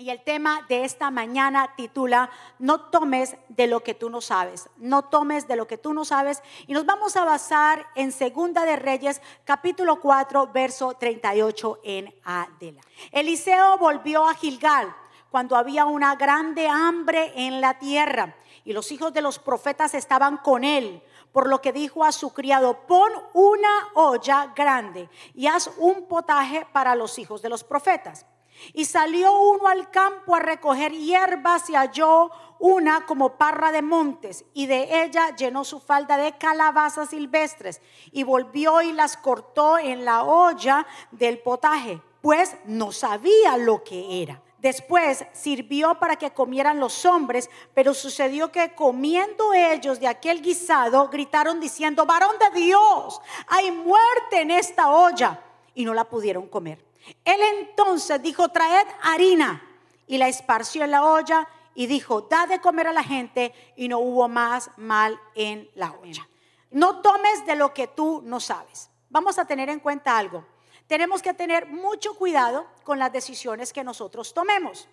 Y 0.00 0.08
el 0.08 0.22
tema 0.22 0.64
de 0.66 0.84
esta 0.84 1.10
mañana 1.10 1.74
titula 1.76 2.30
No 2.58 2.80
tomes 2.80 3.36
de 3.50 3.66
lo 3.66 3.84
que 3.84 3.92
tú 3.92 4.08
no 4.08 4.22
sabes. 4.22 4.70
No 4.78 5.02
tomes 5.02 5.46
de 5.46 5.56
lo 5.56 5.66
que 5.66 5.76
tú 5.76 5.92
no 5.92 6.06
sabes. 6.06 6.42
Y 6.66 6.72
nos 6.72 6.86
vamos 6.86 7.16
a 7.16 7.26
basar 7.26 7.86
en 7.94 8.10
Segunda 8.10 8.64
de 8.64 8.76
Reyes, 8.76 9.20
capítulo 9.44 10.00
4, 10.00 10.46
verso 10.54 10.94
38 10.94 11.80
en 11.84 12.14
Adela. 12.24 12.80
Eliseo 13.12 13.76
volvió 13.76 14.26
a 14.26 14.32
Gilgal 14.34 14.90
cuando 15.30 15.54
había 15.54 15.84
una 15.84 16.16
grande 16.16 16.66
hambre 16.66 17.34
en 17.36 17.60
la 17.60 17.78
tierra 17.78 18.34
y 18.64 18.72
los 18.72 18.90
hijos 18.92 19.12
de 19.12 19.20
los 19.20 19.38
profetas 19.38 19.92
estaban 19.92 20.38
con 20.38 20.64
él. 20.64 21.02
Por 21.30 21.46
lo 21.46 21.60
que 21.60 21.74
dijo 21.74 22.04
a 22.04 22.12
su 22.12 22.32
criado, 22.32 22.86
pon 22.86 23.12
una 23.34 23.88
olla 23.92 24.50
grande 24.56 25.10
y 25.34 25.46
haz 25.46 25.70
un 25.76 26.06
potaje 26.08 26.66
para 26.72 26.94
los 26.94 27.18
hijos 27.18 27.42
de 27.42 27.50
los 27.50 27.64
profetas. 27.64 28.24
Y 28.72 28.84
salió 28.84 29.38
uno 29.38 29.68
al 29.68 29.90
campo 29.90 30.34
a 30.34 30.40
recoger 30.40 30.92
hierbas 30.92 31.68
y 31.70 31.74
halló 31.74 32.30
una 32.58 33.06
como 33.06 33.36
parra 33.36 33.72
de 33.72 33.80
montes 33.80 34.44
y 34.52 34.66
de 34.66 35.02
ella 35.02 35.34
llenó 35.34 35.64
su 35.64 35.80
falda 35.80 36.18
de 36.18 36.36
calabazas 36.36 37.08
silvestres 37.08 37.80
y 38.12 38.22
volvió 38.22 38.82
y 38.82 38.92
las 38.92 39.16
cortó 39.16 39.78
en 39.78 40.04
la 40.04 40.24
olla 40.24 40.86
del 41.10 41.38
potaje, 41.38 42.02
pues 42.20 42.56
no 42.66 42.92
sabía 42.92 43.56
lo 43.56 43.82
que 43.82 44.22
era. 44.22 44.42
Después 44.58 45.24
sirvió 45.32 45.98
para 45.98 46.16
que 46.16 46.32
comieran 46.32 46.80
los 46.80 47.06
hombres, 47.06 47.48
pero 47.72 47.94
sucedió 47.94 48.52
que 48.52 48.74
comiendo 48.74 49.54
ellos 49.54 49.98
de 49.98 50.06
aquel 50.06 50.42
guisado, 50.42 51.08
gritaron 51.08 51.60
diciendo, 51.60 52.04
varón 52.04 52.36
de 52.38 52.60
Dios, 52.60 53.22
hay 53.46 53.70
muerte 53.72 54.42
en 54.42 54.50
esta 54.50 54.90
olla, 54.90 55.42
y 55.74 55.86
no 55.86 55.94
la 55.94 56.04
pudieron 56.04 56.46
comer. 56.46 56.89
Él 57.24 57.40
entonces 57.58 58.22
dijo, 58.22 58.48
traed 58.48 58.86
harina 59.02 59.62
y 60.06 60.18
la 60.18 60.28
esparció 60.28 60.84
en 60.84 60.90
la 60.90 61.04
olla 61.04 61.48
y 61.74 61.86
dijo, 61.86 62.22
da 62.22 62.46
de 62.46 62.60
comer 62.60 62.88
a 62.88 62.92
la 62.92 63.04
gente 63.04 63.54
y 63.76 63.88
no 63.88 63.98
hubo 63.98 64.28
más 64.28 64.70
mal 64.76 65.20
en 65.34 65.70
la 65.74 65.92
olla. 65.92 66.28
No 66.70 67.00
tomes 67.00 67.46
de 67.46 67.56
lo 67.56 67.72
que 67.74 67.86
tú 67.86 68.22
no 68.24 68.40
sabes. 68.40 68.90
Vamos 69.08 69.38
a 69.38 69.44
tener 69.44 69.68
en 69.68 69.80
cuenta 69.80 70.18
algo. 70.18 70.44
Tenemos 70.86 71.22
que 71.22 71.34
tener 71.34 71.66
mucho 71.66 72.14
cuidado 72.14 72.66
con 72.84 72.98
las 72.98 73.12
decisiones 73.12 73.72
que 73.72 73.84
nosotros 73.84 74.34
tomemos 74.34 74.88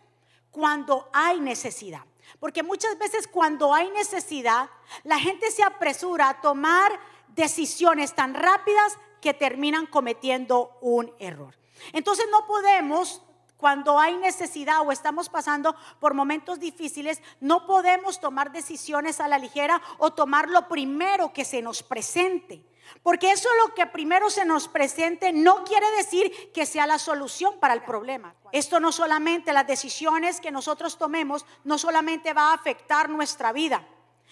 cuando 0.52 1.09
hay 1.14 1.39
necesidad. 1.39 2.02
Porque 2.39 2.64
muchas 2.64 2.97
veces 2.97 3.27
cuando 3.27 3.73
hay 3.73 3.89
necesidad, 3.92 4.69
la 5.03 5.19
gente 5.19 5.49
se 5.52 5.64
apresura 5.64 6.30
a 6.30 6.42
tomar 6.42 6.92
decisiones 7.30 8.14
tan 8.16 8.33
rápidas 8.33 8.97
que 9.21 9.33
terminan 9.33 9.86
cometiendo 9.86 10.77
un 10.81 11.14
error. 11.19 11.55
Entonces 11.94 12.25
no 12.31 12.45
podemos 12.45 13.22
cuando 13.58 14.00
hay 14.00 14.16
necesidad 14.17 14.81
o 14.88 14.92
estamos 14.92 15.30
pasando 15.30 15.75
por 16.00 16.14
momentos 16.14 16.59
difíciles, 16.59 17.22
no 17.39 17.66
podemos 17.66 18.20
tomar 18.20 18.52
decisiones 18.52 19.20
a 19.20 19.28
la 19.28 19.39
ligera 19.39 19.81
o 19.98 20.14
tomar 20.14 20.48
lo 20.50 20.67
primero 20.67 21.33
que 21.33 21.44
se 21.44 21.61
nos 21.61 21.81
presente. 21.81 22.64
Porque 23.03 23.31
eso 23.31 23.50
lo 23.66 23.73
que 23.73 23.86
primero 23.88 24.30
se 24.30 24.45
nos 24.45 24.67
presente 24.67 25.33
no 25.33 25.64
quiere 25.66 25.89
decir 25.92 26.52
que 26.53 26.66
sea 26.66 26.88
la 26.88 27.00
solución 27.00 27.59
para 27.59 27.73
el 27.73 27.83
problema. 27.83 28.33
Esto 28.52 28.80
no 28.80 28.92
solamente, 28.92 29.52
las 29.52 29.67
decisiones 29.67 30.39
que 30.39 30.52
nosotros 30.52 30.98
tomemos, 30.98 31.45
no 31.64 31.78
solamente 31.78 32.33
va 32.33 32.52
a 32.52 32.53
afectar 32.53 33.09
nuestra 33.09 33.52
vida, 33.52 33.86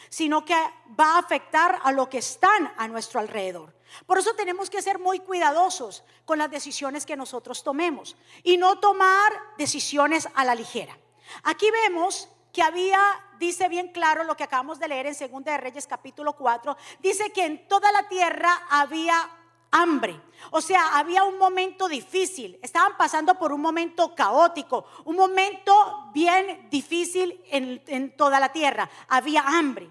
sino 0.10 0.46
que 0.46 0.56
va 0.98 1.16
a 1.16 1.20
afectar 1.20 1.80
a 1.84 1.92
lo 1.92 2.10
que 2.10 2.20
están 2.20 2.72
a 2.78 2.88
nuestro 2.88 3.20
alrededor. 3.20 3.75
Por 4.06 4.18
eso 4.18 4.34
tenemos 4.36 4.70
que 4.70 4.82
ser 4.82 5.00
muy 5.00 5.20
cuidadosos 5.20 6.04
con 6.26 6.38
las 6.38 6.52
decisiones 6.52 7.06
que 7.06 7.16
nosotros 7.16 7.64
tomemos 7.64 8.16
y 8.44 8.58
no 8.58 8.80
tomar 8.80 9.32
decisiones 9.58 10.28
a 10.36 10.46
la 10.46 10.56
ligera. 10.56 10.98
Aquí 11.44 11.70
vemos 11.72 12.30
que 12.52 12.62
había, 12.62 13.00
dice 13.40 13.68
bien 13.68 13.90
claro 13.90 14.24
lo 14.24 14.38
que 14.38 14.44
acabamos 14.44 14.80
de 14.80 14.88
leer 14.88 15.08
en 15.08 15.16
Segunda 15.16 15.52
de 15.52 15.58
Reyes 15.58 15.88
capítulo 15.88 16.34
4, 16.34 16.78
dice 17.00 17.32
que 17.32 17.46
en 17.46 17.68
toda 17.68 17.92
la 17.92 18.08
tierra 18.08 18.66
había 18.70 19.30
hambre. 19.72 20.20
O 20.52 20.62
sea, 20.62 20.98
había 20.98 21.26
un 21.26 21.38
momento 21.38 21.88
difícil. 21.88 22.58
Estaban 22.62 22.96
pasando 22.98 23.36
por 23.36 23.52
un 23.52 23.62
momento 23.62 24.16
caótico, 24.16 24.86
un 25.04 25.18
momento 25.18 26.10
bien 26.14 26.70
difícil 26.70 27.44
en, 27.50 27.84
en 27.88 28.16
toda 28.16 28.40
la 28.40 28.52
tierra. 28.52 28.90
Había 29.10 29.42
hambre. 29.42 29.90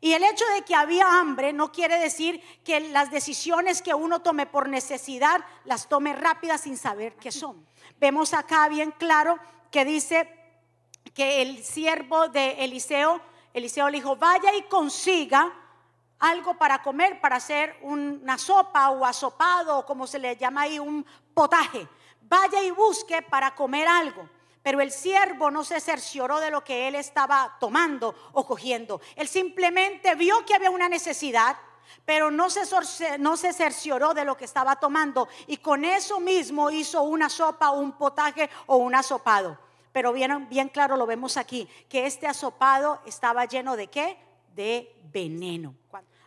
Y 0.00 0.12
el 0.12 0.22
hecho 0.22 0.44
de 0.54 0.62
que 0.62 0.74
había 0.74 1.18
hambre 1.18 1.52
no 1.52 1.72
quiere 1.72 1.98
decir 1.98 2.40
que 2.64 2.78
las 2.80 3.10
decisiones 3.10 3.82
que 3.82 3.94
uno 3.94 4.20
tome 4.20 4.46
por 4.46 4.68
necesidad 4.68 5.44
las 5.64 5.88
tome 5.88 6.12
rápidas 6.12 6.60
sin 6.60 6.76
saber 6.76 7.16
qué 7.16 7.32
son. 7.32 7.66
Vemos 7.98 8.32
acá 8.32 8.68
bien 8.68 8.92
claro 8.92 9.38
que 9.72 9.84
dice 9.84 10.32
que 11.14 11.42
el 11.42 11.64
siervo 11.64 12.28
de 12.28 12.64
Eliseo, 12.64 13.20
Eliseo 13.52 13.90
le 13.90 13.98
dijo, 13.98 14.14
vaya 14.14 14.54
y 14.54 14.62
consiga 14.62 15.52
algo 16.20 16.54
para 16.54 16.80
comer, 16.80 17.20
para 17.20 17.36
hacer 17.36 17.76
una 17.82 18.38
sopa 18.38 18.90
o 18.90 19.04
asopado, 19.04 19.78
o 19.78 19.86
como 19.86 20.06
se 20.06 20.18
le 20.18 20.36
llama 20.36 20.62
ahí, 20.62 20.78
un 20.78 21.04
potaje. 21.34 21.88
Vaya 22.22 22.62
y 22.62 22.70
busque 22.70 23.22
para 23.22 23.54
comer 23.54 23.88
algo. 23.88 24.28
Pero 24.62 24.80
el 24.80 24.90
siervo 24.90 25.50
no 25.50 25.64
se 25.64 25.80
cercioró 25.80 26.40
de 26.40 26.50
lo 26.50 26.64
que 26.64 26.88
él 26.88 26.94
estaba 26.94 27.56
tomando 27.60 28.14
o 28.32 28.46
cogiendo. 28.46 29.00
Él 29.16 29.28
simplemente 29.28 30.14
vio 30.14 30.44
que 30.44 30.54
había 30.54 30.70
una 30.70 30.88
necesidad, 30.88 31.56
pero 32.04 32.30
no 32.30 32.48
se, 32.50 33.52
cercioró 33.52 34.14
de 34.14 34.24
lo 34.24 34.36
que 34.36 34.44
estaba 34.44 34.76
tomando. 34.76 35.28
Y 35.46 35.58
con 35.58 35.84
eso 35.84 36.20
mismo 36.20 36.70
hizo 36.70 37.02
una 37.02 37.28
sopa, 37.28 37.70
un 37.70 37.92
potaje 37.92 38.50
o 38.66 38.76
un 38.76 38.94
asopado. 38.94 39.58
Pero 39.92 40.12
bien, 40.12 40.48
bien 40.48 40.68
claro 40.68 40.96
lo 40.96 41.06
vemos 41.06 41.36
aquí, 41.36 41.68
que 41.88 42.06
este 42.06 42.26
asopado 42.26 43.00
estaba 43.06 43.44
lleno 43.46 43.76
de 43.76 43.88
qué? 43.88 44.18
De 44.54 44.94
veneno. 45.12 45.74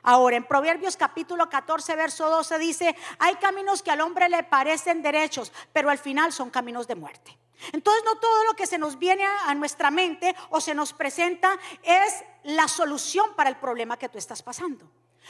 Ahora, 0.04 0.36
en 0.36 0.46
Proverbios 0.46 0.98
capítulo 0.98 1.48
14, 1.48 1.96
verso 1.96 2.30
12 2.30 2.58
dice, 2.58 2.96
hay 3.20 3.36
caminos 3.36 3.84
que 3.84 3.92
al 3.92 4.02
hombre 4.02 4.30
le 4.30 4.44
parecen 4.44 5.04
derechos, 5.04 5.52
pero 5.74 5.90
al 5.90 6.00
final 6.00 6.32
son 6.32 6.50
caminos 6.50 6.88
de 6.88 6.96
muerte. 6.96 7.38
Entonces 7.72 8.04
no 8.06 8.16
todo 8.16 8.44
lo 8.46 8.54
que 8.54 8.68
se 8.68 8.78
nos 8.78 8.98
viene 8.98 9.26
a 9.26 9.54
nuestra 9.56 9.92
mente 9.92 10.36
o 10.50 10.62
se 10.62 10.74
nos 10.74 10.94
presenta 10.94 11.58
es 11.84 12.24
la 12.44 12.68
solución 12.68 13.34
para 13.36 13.50
el 13.50 13.58
problema 13.58 13.98
que 13.98 14.10
tú 14.10 14.18
estás 14.18 14.42
pasando. 14.42 14.90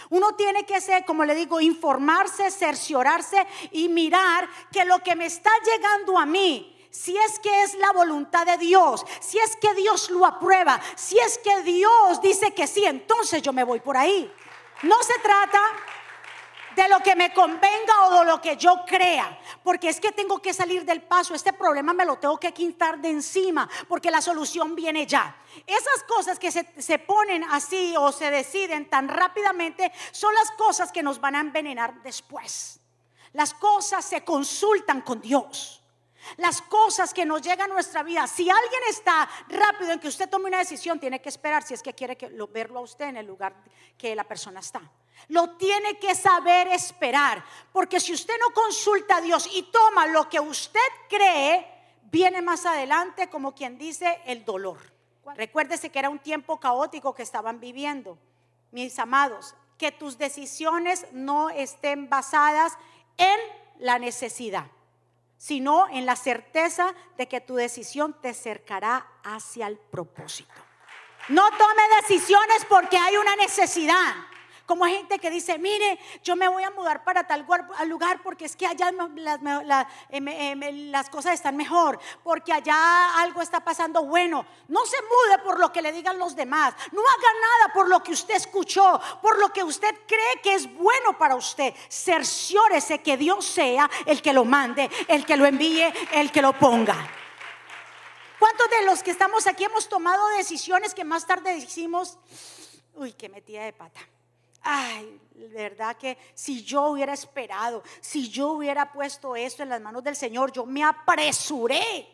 Uno 0.10 0.36
tiene 0.36 0.66
que 0.66 0.82
ser, 0.82 1.06
como 1.06 1.26
le 1.26 1.36
digo, 1.36 1.60
informarse, 1.60 2.50
cerciorarse 2.50 3.46
y 3.72 3.90
mirar 3.90 4.50
que 4.72 4.86
lo 4.86 5.00
que 5.00 5.16
me 5.16 5.26
está 5.26 5.52
llegando 5.66 6.18
a 6.18 6.26
mí, 6.26 6.88
si 6.90 7.16
es 7.16 7.40
que 7.40 7.64
es 7.64 7.76
la 7.76 7.92
voluntad 7.92 8.46
de 8.46 8.58
Dios, 8.58 9.06
si 9.20 9.38
es 9.38 9.56
que 9.58 9.74
Dios 9.76 10.10
lo 10.10 10.26
aprueba, 10.26 10.82
si 10.96 11.20
es 11.20 11.38
que 11.38 11.62
Dios 11.62 12.22
dice 12.22 12.54
que 12.54 12.68
sí, 12.68 12.86
entonces 12.86 13.42
yo 13.42 13.54
me 13.54 13.64
voy 13.64 13.80
por 13.80 13.98
ahí. 13.98 14.32
No 14.84 15.02
se 15.04 15.18
trata 15.20 15.62
de 16.76 16.90
lo 16.90 17.00
que 17.00 17.16
me 17.16 17.34
convenga 17.34 18.08
o 18.08 18.20
de 18.20 18.26
lo 18.26 18.42
que 18.42 18.58
yo 18.58 18.84
crea, 18.86 19.40
porque 19.64 19.90
es 19.90 20.00
que 20.00 20.12
tengo 20.12 20.42
que 20.42 20.54
salir 20.54 20.86
del 20.86 21.02
paso, 21.02 21.34
este 21.34 21.54
problema 21.54 21.94
me 21.94 22.06
lo 22.06 22.18
tengo 22.18 22.38
que 22.40 22.54
quitar 22.54 23.00
de 23.00 23.10
encima, 23.10 23.70
porque 23.88 24.12
la 24.12 24.22
solución 24.22 24.76
viene 24.76 25.06
ya. 25.06 25.36
Esas 25.66 26.04
cosas 26.08 26.40
que 26.40 26.52
se, 26.52 26.66
se, 26.82 27.00
ponen 27.00 27.44
así 27.46 27.96
o 27.98 28.12
se 28.12 28.32
deciden 28.32 28.90
tan 28.90 29.08
rápidamente 29.08 29.92
son 30.12 30.34
las 30.34 30.52
cosas 30.52 30.92
que 30.92 31.04
nos 31.04 31.20
van 31.20 31.36
a 31.36 31.42
envenenar 31.42 32.02
después. 32.04 32.80
Las 33.34 33.54
cosas 33.54 34.04
se 34.06 34.24
consultan 34.24 35.02
con 35.02 35.22
Dios. 35.22 35.82
Las 36.38 36.62
cosas 36.62 37.14
que 37.14 37.26
nos 37.26 37.42
llegan 37.42 37.72
a 37.72 37.74
nuestra 37.74 38.04
vida, 38.04 38.28
si 38.28 38.50
alguien 38.50 38.82
está 38.90 39.28
rápido 39.50 39.92
en 39.92 40.00
que 40.00 40.08
usted 40.08 40.30
tome 40.30 40.46
una 40.48 40.60
decisión, 40.60 41.00
tiene 41.00 41.22
que 41.22 41.30
esperar 41.30 41.64
si 41.64 41.74
es 41.74 41.82
que 41.82 41.94
quiere 41.94 42.18
verlo 42.52 42.80
a 42.80 42.84
usted 42.84 43.06
en 43.06 43.18
el 43.18 43.26
lugar 43.26 43.56
que 43.98 44.16
la 44.16 44.24
persona 44.24 44.60
está. 44.60 44.82
Lo 45.28 45.52
tiene 45.52 45.98
que 46.00 46.16
saber 46.16 46.68
esperar, 46.68 47.44
porque 47.72 48.00
si 48.00 48.14
usted 48.14 48.34
no 48.40 48.54
consulta 48.54 49.18
a 49.18 49.22
Dios 49.22 49.50
y 49.54 49.64
toma 49.64 50.08
lo 50.08 50.30
que 50.30 50.40
usted 50.40 50.80
cree, 51.10 51.68
viene 52.12 52.42
más 52.42 52.66
adelante 52.66 53.30
como 53.30 53.56
quien 53.56 53.78
dice 53.78 54.22
el 54.26 54.44
dolor. 54.44 54.78
Recuérdese 55.36 55.90
que 55.90 56.00
era 56.00 56.10
un 56.10 56.20
tiempo 56.20 56.60
caótico 56.60 57.14
que 57.14 57.24
estaban 57.24 57.60
viviendo. 57.60 58.18
Mis 58.72 58.98
amados, 59.00 59.56
que 59.78 59.92
tus 59.92 60.18
decisiones 60.18 61.06
no 61.12 61.50
estén 61.50 62.10
basadas 62.10 62.78
en 63.18 63.40
la 63.80 64.00
necesidad, 64.00 64.68
sino 65.38 65.88
en 65.90 66.06
la 66.06 66.16
certeza 66.16 66.94
de 67.18 67.28
que 67.28 67.42
tu 67.42 67.56
decisión 67.56 68.16
te 68.22 68.30
acercará 68.30 69.08
hacia 69.24 69.68
el 69.68 69.78
propósito. 69.78 70.54
No 71.30 71.50
tome 71.52 71.84
decisiones 72.02 72.66
porque 72.68 72.98
hay 72.98 73.18
una 73.18 73.36
necesidad. 73.36 74.16
Como 74.72 74.86
gente 74.86 75.20
que 75.20 75.30
dice, 75.30 75.58
mire, 75.58 76.00
yo 76.24 76.38
me 76.38 76.48
voy 76.48 76.64
a 76.64 76.72
mudar 76.72 77.04
para 77.04 77.28
tal 77.28 77.46
lugar 77.90 78.24
porque 78.24 78.46
es 78.46 78.56
que 78.56 78.66
allá 78.66 78.88
em, 80.10 80.28
em, 80.30 80.90
las, 80.90 81.10
cosas 81.10 81.34
están 81.34 81.58
mejor, 81.58 82.00
porque 82.24 82.54
allá 82.54 83.20
algo 83.20 83.42
está 83.42 83.60
pasando 83.60 84.06
bueno. 84.06 84.46
No 84.70 84.86
se 84.86 84.96
mude 85.02 85.44
por 85.44 85.60
lo 85.60 85.74
que 85.74 85.82
le 85.82 85.92
digan 85.92 86.18
los 86.18 86.38
demás. 86.38 86.74
No 86.94 87.02
haga 87.02 87.34
nada 87.42 87.74
por 87.74 87.90
lo 87.90 88.02
que 88.02 88.14
usted 88.14 88.36
escuchó, 88.36 88.98
por 89.22 89.40
lo 89.40 89.52
que 89.52 89.62
usted 89.62 89.94
cree 90.08 90.42
que 90.42 90.54
es 90.54 90.74
bueno 90.74 91.18
para 91.18 91.36
usted. 91.36 91.74
Cerciórese 91.90 93.00
que 93.02 93.18
Dios 93.18 93.44
sea 93.44 93.90
el 94.06 94.22
que 94.22 94.32
lo 94.32 94.46
mande, 94.46 94.90
el 95.10 95.26
que 95.26 95.36
lo 95.36 95.46
envíe, 95.46 95.92
el 96.14 96.32
que 96.32 96.42
lo 96.42 96.54
ponga. 96.54 96.96
¿Cuántos 98.40 98.70
de 98.70 98.86
los 98.86 99.04
que 99.04 99.12
estamos 99.12 99.48
aquí 99.48 99.66
hemos 99.66 99.90
tomado 99.90 100.26
decisiones 100.38 100.94
que 100.94 101.04
más 101.04 101.28
tarde 101.28 101.56
decimos, 101.56 102.18
uy, 102.96 103.12
qué 103.12 103.28
metida 103.28 103.66
de 103.66 103.74
pata? 103.74 104.00
Ay, 104.64 105.20
verdad 105.54 105.98
que 105.98 106.18
si 106.34 106.64
yo 106.64 106.84
hubiera 106.84 107.14
esperado, 107.14 107.84
si 108.00 108.30
yo 108.30 108.50
hubiera 108.50 108.92
puesto 108.92 109.36
esto 109.36 109.64
en 109.64 109.70
las 109.70 109.82
manos 109.82 110.04
del 110.04 110.16
Señor, 110.16 110.52
yo 110.52 110.66
me 110.66 110.84
apresuré. 110.84 112.08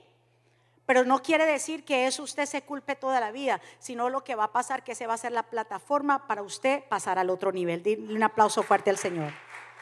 Pero 0.86 1.04
no 1.04 1.22
quiere 1.22 1.46
decir 1.46 1.84
que 1.84 2.08
eso 2.08 2.24
usted 2.24 2.46
se 2.46 2.62
culpe 2.62 2.96
toda 2.96 3.20
la 3.20 3.32
vida, 3.32 3.60
sino 3.78 4.10
lo 4.10 4.24
que 4.24 4.36
va 4.36 4.46
a 4.46 4.54
pasar 4.54 4.86
que 4.86 4.96
se 4.96 5.06
va 5.06 5.16
a 5.16 5.18
ser 5.18 5.34
la 5.34 5.44
plataforma 5.44 6.28
para 6.28 6.42
usted 6.42 6.84
pasar 6.88 7.20
al 7.20 7.30
otro 7.30 7.52
nivel. 7.52 7.84
Dile 7.84 8.16
un 8.16 8.24
aplauso 8.24 8.64
fuerte 8.64 8.90
al 8.90 8.98
Señor. 8.98 9.34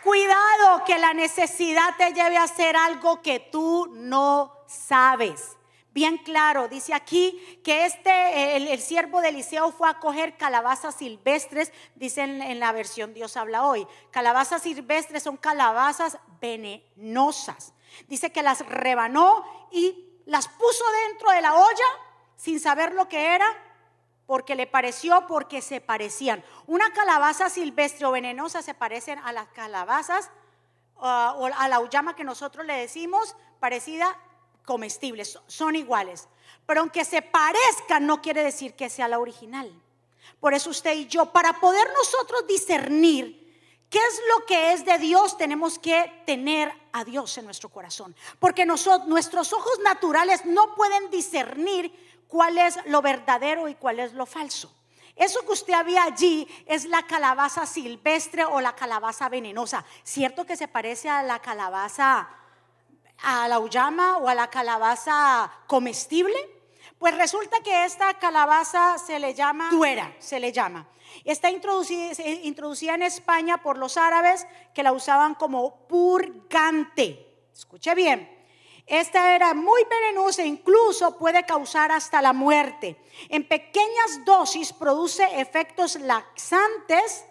Cuidado 0.04 0.84
que 0.86 0.98
la 0.98 1.14
necesidad 1.14 1.96
te 1.98 2.12
lleve 2.12 2.38
a 2.38 2.44
hacer 2.44 2.76
algo 2.76 3.22
que 3.22 3.40
tú 3.40 3.88
no 3.92 4.52
sabes. 4.68 5.58
Bien 5.96 6.18
claro, 6.18 6.68
dice 6.68 6.94
aquí 6.94 7.62
que 7.64 7.86
este, 7.86 8.58
el, 8.58 8.82
siervo 8.82 9.22
de 9.22 9.30
Eliseo 9.30 9.72
fue 9.72 9.90
a 9.90 9.94
coger 9.94 10.36
calabazas 10.36 10.96
silvestres, 10.96 11.72
dice 11.96 12.24
en, 12.24 12.42
en 12.42 12.60
la 12.60 12.74
versión 12.74 13.14
Dios 13.14 13.38
habla 13.38 13.66
hoy. 13.66 13.88
Calabazas 14.12 14.64
silvestres 14.64 15.24
son 15.24 15.38
calabazas 15.38 16.18
venenosas. 16.42 17.74
Dice 18.10 18.34
que 18.34 18.44
las 18.44 18.68
rebanó 18.68 19.46
y 19.72 20.20
las 20.26 20.50
puso 20.50 20.84
dentro 21.08 21.32
de 21.32 21.40
la 21.40 21.54
olla 21.56 21.86
sin 22.36 22.60
saber 22.60 22.94
lo 22.94 23.08
que 23.08 23.34
era 23.34 23.48
porque 24.26 24.56
le 24.56 24.68
pareció, 24.68 25.26
porque 25.28 25.62
se 25.62 25.80
parecían. 25.80 26.44
Una 26.68 26.92
calabaza 26.92 27.50
silvestre 27.50 28.06
o 28.06 28.12
venenosa 28.12 28.62
se 28.62 28.74
parecen 28.74 29.20
a 29.20 29.32
las 29.32 29.48
calabazas 29.48 30.30
ah, 30.98 31.36
o 31.38 31.46
a 31.46 31.68
la 31.70 31.80
uyama 31.80 32.18
que 32.18 32.26
nosotros 32.26 32.66
le 32.66 32.74
decimos, 32.74 33.38
parecida, 33.62 34.20
comestibles, 34.66 35.40
son 35.48 35.76
iguales. 35.76 36.28
Pero 36.66 36.82
aunque 36.82 37.06
se 37.06 37.22
parezcan, 37.22 38.06
no 38.06 38.22
quiere 38.22 38.44
decir 38.44 38.74
que 38.74 38.90
sea 38.90 39.08
la 39.08 39.20
original. 39.20 39.72
Por 40.40 40.54
eso 40.54 40.70
usted 40.70 40.94
y 40.96 41.08
yo, 41.08 41.32
para 41.32 41.60
poder 41.60 41.88
nosotros 41.94 42.48
discernir 42.48 43.46
qué 43.90 44.00
es 44.00 44.22
lo 44.30 44.46
que 44.46 44.74
es 44.74 44.86
de 44.86 44.98
Dios, 44.98 45.38
tenemos 45.38 45.80
que 45.80 46.24
tener 46.26 46.72
a 46.92 47.04
Dios 47.04 47.38
en 47.38 47.46
nuestro 47.46 47.70
corazón. 47.70 48.16
Porque 48.40 48.66
nosotros, 48.66 49.08
nuestros 49.08 49.54
ojos 49.54 49.80
naturales 49.84 50.46
no 50.46 50.76
pueden 50.76 51.10
discernir 51.10 52.24
cuál 52.28 52.58
es 52.58 52.78
lo 52.88 53.02
verdadero 53.02 53.68
y 53.68 53.76
cuál 53.76 54.00
es 54.00 54.14
lo 54.14 54.26
falso. 54.26 54.72
Eso 55.16 55.46
que 55.46 55.54
usted 55.54 55.74
había 55.74 56.04
allí 56.04 56.48
es 56.66 56.86
la 56.86 57.04
calabaza 57.08 57.66
silvestre 57.66 58.44
o 58.44 58.60
la 58.60 58.76
calabaza 58.76 59.30
venenosa. 59.30 59.86
¿Cierto 60.04 60.46
que 60.46 60.58
se 60.58 60.68
parece 60.68 61.10
a 61.10 61.24
la 61.24 61.40
calabaza, 61.40 62.28
a 63.24 63.48
la 63.48 63.60
uyama 63.60 64.18
o 64.18 64.28
a 64.28 64.36
la 64.36 64.50
calabaza 64.50 65.52
comestible? 65.68 66.36
Pues 66.98 67.18
resulta 67.18 67.62
que 67.62 67.86
esta 67.86 68.14
calabaza 68.16 68.98
se 68.98 69.20
le 69.20 69.34
llama 69.34 69.70
tuera, 69.70 70.16
se 70.20 70.40
le 70.40 70.52
llama. 70.52 70.88
Está 71.24 71.50
introducida, 71.50 72.12
introducida 72.44 72.96
en 72.96 73.04
España 73.04 73.62
por 73.62 73.78
los 73.78 73.98
árabes 73.98 74.48
que 74.74 74.84
la 74.84 74.92
usaban 74.92 75.36
como 75.36 75.88
purgante. 75.88 77.48
Escuche 77.54 77.96
bien, 77.96 78.36
esta 78.86 79.36
era 79.36 79.54
muy 79.54 79.84
venenosa 79.90 80.44
e 80.44 80.48
incluso 80.48 81.18
puede 81.18 81.44
causar 81.46 81.92
hasta 81.92 82.22
la 82.22 82.34
muerte. 82.34 83.02
En 83.30 83.48
pequeñas 83.48 84.24
dosis 84.26 84.74
produce 84.74 85.40
efectos 85.40 85.96
laxantes 85.96 87.26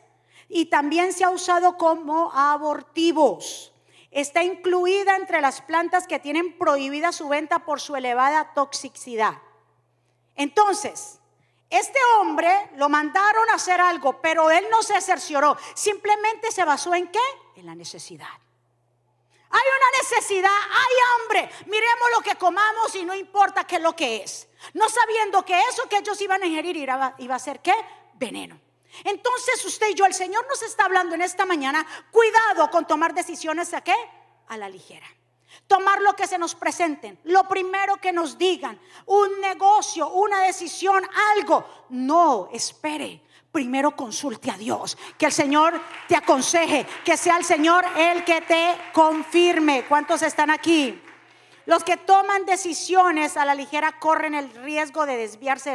y 0.48 0.66
también 0.66 1.12
se 1.12 1.24
ha 1.24 1.30
usado 1.30 1.76
como 1.76 2.32
abortivos. 2.32 3.73
Está 4.14 4.42
incluida 4.42 5.16
entre 5.16 5.42
las 5.42 5.60
plantas 5.60 6.06
que 6.06 6.20
tienen 6.20 6.56
prohibida 6.56 7.12
su 7.12 7.28
venta 7.28 7.66
por 7.66 7.80
su 7.80 7.96
elevada 7.96 8.54
toxicidad. 8.54 9.34
Entonces, 10.36 11.18
este 11.68 11.98
hombre 12.18 12.70
lo 12.76 12.88
mandaron 12.88 13.50
a 13.50 13.54
hacer 13.54 13.80
algo, 13.80 14.20
pero 14.20 14.50
él 14.50 14.64
no 14.70 14.82
se 14.84 15.00
cercioró. 15.00 15.56
Simplemente 15.74 16.52
se 16.52 16.64
basó 16.64 16.94
en 16.94 17.08
qué? 17.08 17.18
En 17.56 17.66
la 17.66 17.74
necesidad. 17.74 18.28
Hay 19.50 19.62
una 19.78 19.98
necesidad, 20.02 20.50
hay 20.50 20.96
hambre. 21.14 21.50
Miremos 21.66 22.08
lo 22.16 22.22
que 22.22 22.36
comamos 22.36 22.94
y 22.94 23.04
no 23.04 23.14
importa 23.14 23.64
qué 23.64 23.76
es 23.76 23.82
lo 23.82 23.94
que 23.94 24.22
es. 24.22 24.48
No 24.72 24.88
sabiendo 24.88 25.44
que 25.44 25.60
eso 25.60 25.88
que 25.88 25.98
ellos 25.98 26.20
iban 26.20 26.42
a 26.42 26.46
ingerir 26.46 26.76
iba, 26.76 27.34
a 27.34 27.38
ser 27.38 27.60
qué? 27.60 27.74
Veneno. 28.14 28.60
Entonces 29.02 29.64
usted 29.64 29.88
y 29.90 29.94
yo, 29.94 30.06
el 30.06 30.14
Señor 30.14 30.46
nos 30.48 30.62
está 30.62 30.84
hablando 30.84 31.14
en 31.14 31.22
esta 31.22 31.44
mañana, 31.44 31.86
cuidado 32.10 32.70
con 32.70 32.86
tomar 32.86 33.14
decisiones 33.14 33.74
a 33.74 33.80
qué? 33.80 33.94
A 34.48 34.56
la 34.56 34.68
ligera. 34.68 35.06
Tomar 35.66 36.00
lo 36.02 36.14
que 36.14 36.26
se 36.26 36.38
nos 36.38 36.54
presenten, 36.54 37.18
lo 37.24 37.48
primero 37.48 37.96
que 37.96 38.12
nos 38.12 38.36
digan, 38.36 38.78
un 39.06 39.40
negocio, 39.40 40.08
una 40.08 40.40
decisión, 40.42 41.02
algo. 41.36 41.64
No, 41.90 42.48
espere 42.52 43.22
primero 43.54 43.94
consulte 43.94 44.50
a 44.50 44.56
Dios, 44.56 44.98
que 45.16 45.26
el 45.26 45.32
Señor 45.32 45.80
te 46.08 46.16
aconseje, 46.16 46.84
que 47.04 47.16
sea 47.16 47.36
el 47.36 47.44
Señor 47.44 47.84
el 47.96 48.24
que 48.24 48.40
te 48.40 48.76
confirme. 48.92 49.84
¿Cuántos 49.84 50.22
están 50.22 50.50
aquí? 50.50 51.00
Los 51.66 51.82
que 51.82 51.96
toman 51.96 52.44
decisiones 52.44 53.36
a 53.36 53.44
la 53.44 53.54
ligera 53.54 53.98
corren 53.98 54.34
el 54.34 54.50
riesgo 54.50 55.06
de 55.06 55.16
desviarse 55.16 55.70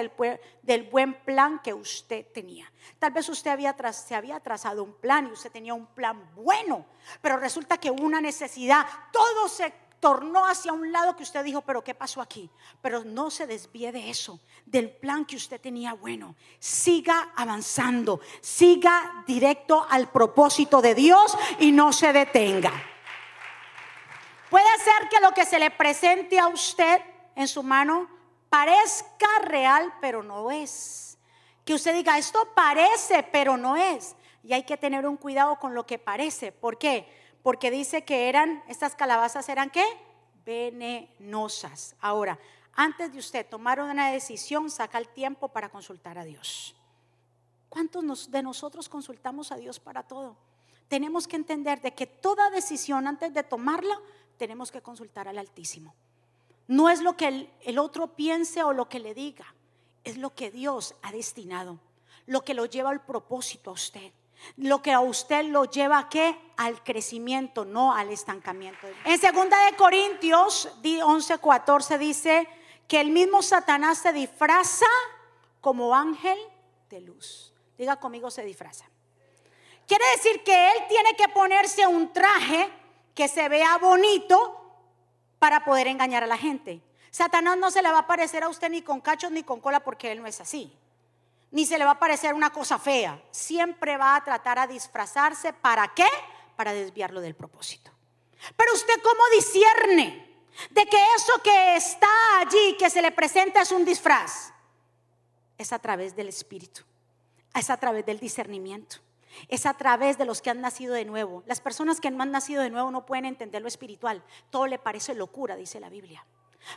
del, 0.61 0.83
buen 0.83 1.13
plan 1.23 1.59
que 1.63 1.73
usted 1.73 2.27
tenía. 2.31 2.71
Tal 2.99 3.11
vez 3.11 3.27
usted 3.29 3.51
había 3.51 3.75
se 3.91 4.13
había 4.13 4.39
trazado 4.39 4.83
un 4.83 4.93
plan 4.93 5.27
y 5.27 5.31
usted 5.31 5.51
tenía 5.51 5.73
un 5.73 5.87
plan 5.87 6.29
bueno, 6.35 6.85
pero 7.21 7.37
resulta 7.37 7.77
que 7.77 7.89
una 7.89 8.21
necesidad, 8.21 8.85
todo 9.11 9.47
se 9.47 9.73
tornó 9.99 10.45
hacia 10.45 10.73
un 10.73 10.91
lado 10.91 11.15
que 11.15 11.23
usted 11.23 11.43
dijo, 11.43 11.61
pero 11.61 11.83
¿qué 11.83 11.95
pasó 11.95 12.21
aquí? 12.21 12.49
Pero 12.81 13.03
no 13.03 13.29
se 13.29 13.47
desvíe 13.47 13.91
de 13.91 14.09
eso, 14.09 14.39
del 14.65 14.91
plan 14.91 15.25
que 15.25 15.35
usted 15.35 15.59
tenía 15.59 15.93
bueno. 15.93 16.35
Siga 16.59 17.33
avanzando, 17.35 18.21
siga 18.41 19.23
directo 19.27 19.85
al 19.89 20.09
propósito 20.11 20.81
de 20.81 20.95
Dios 20.95 21.37
y 21.59 21.71
no 21.71 21.91
se 21.93 22.13
detenga. 22.13 22.71
Puede 24.49 24.77
ser 24.79 25.09
que 25.09 25.19
lo 25.21 25.31
que 25.31 25.45
se 25.45 25.59
le 25.59 25.71
presente 25.71 26.39
a 26.39 26.47
usted 26.47 27.01
en 27.35 27.47
su 27.47 27.63
mano 27.63 28.09
parezca 28.49 29.27
real, 29.43 29.93
pero 30.01 30.23
no 30.23 30.51
es. 30.51 31.17
Que 31.65 31.73
usted 31.73 31.93
diga, 31.93 32.17
esto 32.17 32.47
parece, 32.55 33.23
pero 33.23 33.57
no 33.57 33.75
es. 33.77 34.15
Y 34.43 34.53
hay 34.53 34.63
que 34.63 34.77
tener 34.77 35.07
un 35.07 35.17
cuidado 35.17 35.57
con 35.59 35.75
lo 35.75 35.85
que 35.85 35.99
parece. 35.99 36.51
¿Por 36.51 36.77
qué? 36.77 37.07
porque 37.43 37.71
dice 37.71 38.03
que 38.03 38.29
eran, 38.29 38.63
estas 38.67 38.95
calabazas 38.95 39.47
eran 39.49 39.69
qué? 39.69 39.85
Venenosas. 40.45 41.95
Ahora, 41.99 42.39
antes 42.73 43.11
de 43.11 43.19
usted 43.19 43.47
tomar 43.47 43.79
una 43.79 44.11
decisión, 44.11 44.69
saca 44.69 44.97
el 44.97 45.07
tiempo 45.09 45.49
para 45.49 45.69
consultar 45.69 46.17
a 46.17 46.23
Dios. 46.23 46.75
¿Cuántos 47.69 48.31
de 48.31 48.43
nosotros 48.43 48.89
consultamos 48.89 49.51
a 49.51 49.57
Dios 49.57 49.79
para 49.79 50.03
todo? 50.03 50.37
Tenemos 50.87 51.27
que 51.27 51.35
entender 51.35 51.81
de 51.81 51.93
que 51.93 52.07
toda 52.07 52.49
decisión 52.49 53.07
antes 53.07 53.33
de 53.33 53.43
tomarla, 53.43 53.99
tenemos 54.39 54.71
que 54.71 54.81
consultar 54.81 55.27
al 55.27 55.37
Altísimo. 55.37 55.93
No 56.67 56.89
es 56.89 57.01
lo 57.01 57.15
que 57.15 57.49
el, 57.61 57.79
otro 57.79 58.15
piense 58.15 58.63
o 58.63 58.73
lo 58.73 58.89
que 58.89 58.99
le 58.99 59.13
diga, 59.13 59.53
es 60.03 60.17
lo 60.17 60.33
que 60.33 60.49
Dios 60.49 60.95
ha 61.03 61.11
destinado, 61.11 61.79
lo 62.25 62.43
que 62.43 62.55
lo 62.55 62.65
lleva 62.65 62.89
al 62.89 63.05
propósito 63.05 63.69
a 63.69 63.73
usted 63.73 64.11
lo 64.55 64.81
que 64.81 64.93
a 64.93 65.01
usted 65.01 65.43
lo 65.43 65.65
lleva 65.65 65.99
a 65.99 66.07
qué? 66.07 66.39
Al 66.55 66.81
crecimiento, 66.81 67.65
no 67.65 67.93
al 67.93 68.09
estancamiento. 68.09 68.87
En 69.03 69.19
segunda 69.19 69.65
de 69.65 69.75
Corintios 69.75 70.69
11:14 70.81 71.97
dice 71.97 72.47
que 72.87 73.01
el 73.01 73.09
mismo 73.11 73.41
Satanás 73.41 73.97
se 73.97 74.13
disfraza 74.13 74.85
como 75.59 75.93
ángel 75.93 76.39
de 76.89 77.01
luz. 77.01 77.53
Diga 77.77 77.97
conmigo 77.97 78.31
se 78.31 78.45
disfraza. 78.45 78.85
Quiere 79.85 80.05
decir 80.15 80.41
que 80.41 80.71
él 80.71 80.77
tiene 80.87 81.17
que 81.17 81.27
ponerse 81.27 81.85
un 81.85 82.13
traje 82.13 82.78
que 83.19 83.27
se 83.27 83.49
vea 83.49 83.77
bonito 83.79 84.37
para 85.39 85.65
poder 85.65 85.87
engañar 85.87 86.23
a 86.23 86.27
la 86.27 86.37
gente. 86.37 86.81
Satanás 87.11 87.57
no 87.57 87.69
se 87.69 87.81
le 87.81 87.91
va 87.91 87.99
a 87.99 88.07
parecer 88.07 88.43
a 88.43 88.47
usted 88.47 88.69
ni 88.69 88.81
con 88.81 89.01
cachos 89.01 89.31
ni 89.31 89.43
con 89.43 89.59
cola 89.59 89.81
porque 89.81 90.11
él 90.13 90.21
no 90.21 90.27
es 90.27 90.39
así 90.39 90.73
ni 91.51 91.65
se 91.65 91.77
le 91.77 91.85
va 91.85 91.91
a 91.91 91.99
parecer 91.99 92.33
una 92.33 92.51
cosa 92.51 92.77
fea. 92.77 93.21
Siempre 93.31 93.97
va 93.97 94.15
a 94.15 94.23
tratar 94.23 94.59
a 94.59 94.67
disfrazarse. 94.67 95.53
¿Para 95.53 95.87
qué? 95.93 96.07
Para 96.55 96.73
desviarlo 96.73 97.21
del 97.21 97.35
propósito. 97.35 97.91
Pero 98.55 98.73
usted 98.73 99.01
cómo 99.01 99.21
discierne 99.35 100.45
de 100.69 100.85
que 100.85 101.03
eso 101.15 101.41
que 101.43 101.75
está 101.75 102.07
allí, 102.39 102.75
que 102.77 102.89
se 102.89 103.01
le 103.01 103.11
presenta 103.11 103.61
es 103.61 103.71
un 103.71 103.83
disfraz. 103.83 104.53
Es 105.57 105.73
a 105.73 105.79
través 105.79 106.15
del 106.15 106.27
Espíritu. 106.27 106.83
Es 107.55 107.69
a 107.69 107.77
través 107.77 108.05
del 108.05 108.19
discernimiento. 108.19 108.97
Es 109.47 109.65
a 109.65 109.75
través 109.75 110.17
de 110.17 110.25
los 110.25 110.41
que 110.41 110.49
han 110.49 110.61
nacido 110.61 110.93
de 110.93 111.05
nuevo. 111.05 111.43
Las 111.45 111.61
personas 111.61 111.99
que 111.99 112.11
no 112.11 112.23
han 112.23 112.31
nacido 112.31 112.61
de 112.61 112.69
nuevo 112.69 112.91
no 112.91 113.05
pueden 113.05 113.25
entender 113.25 113.61
lo 113.61 113.67
espiritual. 113.67 114.23
Todo 114.49 114.67
le 114.67 114.79
parece 114.79 115.13
locura, 115.15 115.55
dice 115.55 115.79
la 115.79 115.89
Biblia. 115.89 116.25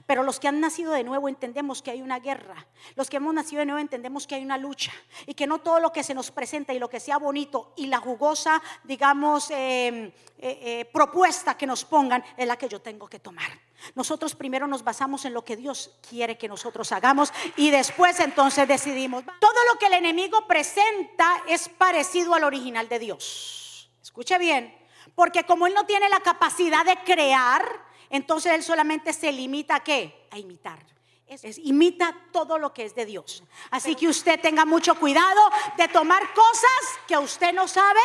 Pero 0.07 0.23
los 0.23 0.41
que 0.41 0.49
han 0.49 0.61
nacido 0.61 0.93
de 0.93 1.05
nuevo 1.05 1.29
entendemos 1.29 1.83
que 1.83 1.91
hay 1.91 2.03
una 2.03 2.19
guerra. 2.21 2.67
Los 2.95 3.11
que 3.11 3.17
hemos 3.19 3.35
nacido 3.35 3.61
de 3.61 3.67
nuevo 3.67 3.81
entendemos 3.81 4.27
que 4.27 4.35
hay 4.35 4.45
una 4.45 4.59
lucha. 4.59 4.93
Y 5.27 5.35
que 5.35 5.47
no 5.47 5.59
todo 5.59 5.81
lo 5.81 5.93
que 5.93 6.03
se 6.03 6.15
nos 6.15 6.31
presenta 6.31 6.73
y 6.73 6.79
lo 6.79 6.89
que 6.89 7.01
sea 7.01 7.19
bonito 7.19 7.73
y 7.77 7.87
la 7.87 7.99
jugosa, 7.99 8.63
digamos, 8.85 9.51
em, 9.51 10.07
eh, 10.07 10.13
eh, 10.39 10.91
propuesta 10.93 11.57
que 11.57 11.67
nos 11.67 11.85
pongan 11.85 12.25
es 12.37 12.47
la 12.47 12.57
que 12.57 12.69
yo 12.69 12.81
tengo 12.81 13.09
que 13.09 13.19
tomar. 13.19 13.51
Nosotros 13.95 14.35
primero 14.35 14.67
nos 14.67 14.85
basamos 14.85 15.25
en 15.25 15.35
lo 15.35 15.45
que 15.45 15.57
Dios 15.57 15.99
quiere 16.09 16.39
que 16.39 16.49
nosotros 16.49 16.93
hagamos 16.93 17.33
y 17.57 17.71
después 17.71 18.19
entonces 18.21 18.67
decidimos. 18.69 19.25
Todo 19.41 19.65
lo 19.73 19.79
que 19.79 19.87
el 19.87 19.95
enemigo 19.95 20.47
presenta 20.47 21.43
es 21.49 21.69
parecido 21.69 22.35
al 22.35 22.45
original 22.45 22.89
de 22.89 22.99
Dios. 22.99 23.91
Escuche 24.03 24.39
bien, 24.39 24.77
porque 25.15 25.45
como 25.45 25.67
él 25.67 25.75
no 25.75 25.87
tiene 25.87 26.09
la 26.09 26.21
capacidad 26.21 26.85
de 26.85 26.97
crear, 27.05 27.65
entonces 28.13 28.53
él 28.53 28.63
solamente 28.63 29.15
se 29.15 29.33
limita 29.33 29.77
a 29.77 29.81
qué? 29.83 30.29
A 30.31 30.39
imitar. 30.39 30.79
Es, 31.27 31.57
imita 31.57 32.15
todo 32.31 32.59
lo 32.59 32.75
que 32.75 32.85
es 32.85 32.95
de 32.95 33.07
Dios. 33.07 33.43
Así 33.71 33.97
que 33.97 34.07
usted 34.07 34.39
tenga 34.39 34.67
mucho 34.67 34.95
cuidado 34.97 35.41
de 35.79 35.89
tomar 35.89 36.23
cosas 36.35 37.01
que 37.09 37.17
usted 37.17 37.55
no 37.55 37.67
sabe 37.67 38.01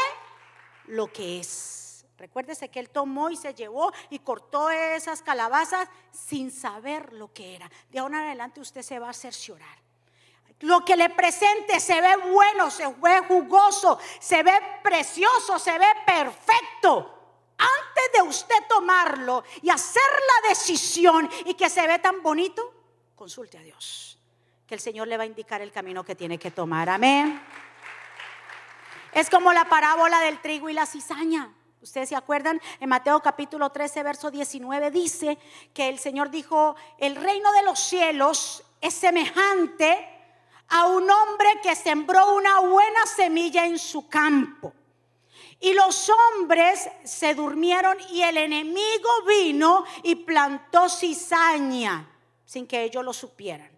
lo 0.86 1.12
que 1.12 1.42
es. 1.42 2.06
Recuérdese 2.18 2.70
que 2.70 2.80
él 2.80 2.90
tomó 2.90 3.30
y 3.30 3.36
se 3.36 3.54
llevó 3.54 3.92
y 4.10 4.20
cortó 4.20 4.70
esas 4.70 5.22
calabazas 5.22 5.90
sin 6.10 6.52
saber 6.52 7.12
lo 7.12 7.34
que 7.34 7.56
era. 7.56 7.70
De 7.90 8.00
ahora 8.00 8.20
en 8.20 8.26
adelante 8.28 8.62
usted 8.62 8.84
se 8.84 9.00
va 9.00 9.10
a 9.10 9.14
cerciorar. 9.14 9.78
Lo 10.62 10.86
que 10.86 10.96
le 10.96 11.10
presente 11.10 11.82
se 11.82 12.00
ve 12.00 12.16
bueno, 12.32 12.72
se 12.72 12.88
ve 12.88 13.20
jugoso, 13.28 14.00
se 14.22 14.42
ve 14.42 14.54
precioso, 14.82 15.60
se 15.60 15.78
ve 15.78 15.88
perfecto 16.06 17.17
antes 17.58 18.12
de 18.14 18.22
usted 18.22 18.56
tomarlo 18.68 19.44
y 19.62 19.70
hacer 19.70 20.04
la 20.04 20.50
decisión 20.50 21.30
y 21.46 21.54
que 21.54 21.70
se 21.70 21.86
ve 21.88 22.00
tan 22.00 22.22
bonito, 22.22 22.74
consulte 23.16 23.58
a 23.58 23.62
Dios, 23.62 24.20
que 24.66 24.76
el 24.76 24.82
Señor 24.82 25.08
le 25.08 25.18
va 25.18 25.24
a 25.24 25.28
indicar 25.28 25.62
el 25.62 25.72
camino 25.72 26.04
que 26.04 26.16
tiene 26.16 26.38
que 26.38 26.52
tomar. 26.52 26.90
Amén. 26.90 27.42
Es 29.14 29.30
como 29.30 29.52
la 29.54 29.66
parábola 29.66 30.20
del 30.22 30.40
trigo 30.42 30.70
y 30.70 30.74
la 30.74 30.86
cizaña. 30.86 31.54
Ustedes 31.82 32.10
se 32.10 32.16
acuerdan, 32.16 32.60
en 32.80 32.90
Mateo 32.90 33.22
capítulo 33.22 33.70
13, 33.72 34.04
verso 34.04 34.32
19 34.32 34.92
dice 34.92 35.38
que 35.74 35.90
el 35.90 36.00
Señor 36.00 36.30
dijo, 36.30 36.76
el 36.98 37.16
reino 37.16 37.52
de 37.54 37.64
los 37.64 37.80
cielos 37.80 38.64
es 38.82 38.94
semejante 38.94 40.08
a 40.70 40.88
un 40.88 41.10
hombre 41.10 41.48
que 41.64 41.76
sembró 41.76 42.36
una 42.36 42.60
buena 42.60 43.06
semilla 43.06 43.66
en 43.66 43.80
su 43.80 44.08
campo. 44.10 44.74
Y 45.60 45.74
los 45.74 46.10
hombres 46.10 46.88
se 47.04 47.34
durmieron 47.34 47.98
y 48.12 48.22
el 48.22 48.38
enemigo 48.38 49.10
vino 49.28 49.86
y 50.04 50.16
plantó 50.16 50.88
cizaña 50.88 52.08
sin 52.46 52.68
que 52.68 52.84
ellos 52.84 53.04
lo 53.04 53.14
supieran. 53.14 53.70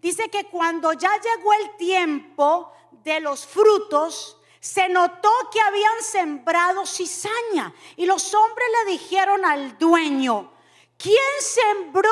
Dice 0.00 0.30
que 0.30 0.44
cuando 0.44 0.92
ya 0.94 1.10
llegó 1.20 1.52
el 1.52 1.76
tiempo 1.76 2.72
de 3.04 3.20
los 3.20 3.46
frutos, 3.46 4.38
se 4.60 4.88
notó 4.88 5.30
que 5.52 5.60
habían 5.60 6.02
sembrado 6.02 6.86
cizaña 6.86 7.74
y 7.96 8.06
los 8.06 8.32
hombres 8.34 8.66
le 8.84 8.92
dijeron 8.92 9.44
al 9.44 9.78
dueño, 9.78 10.52
¿Quién 11.02 11.16
sembró 11.40 12.10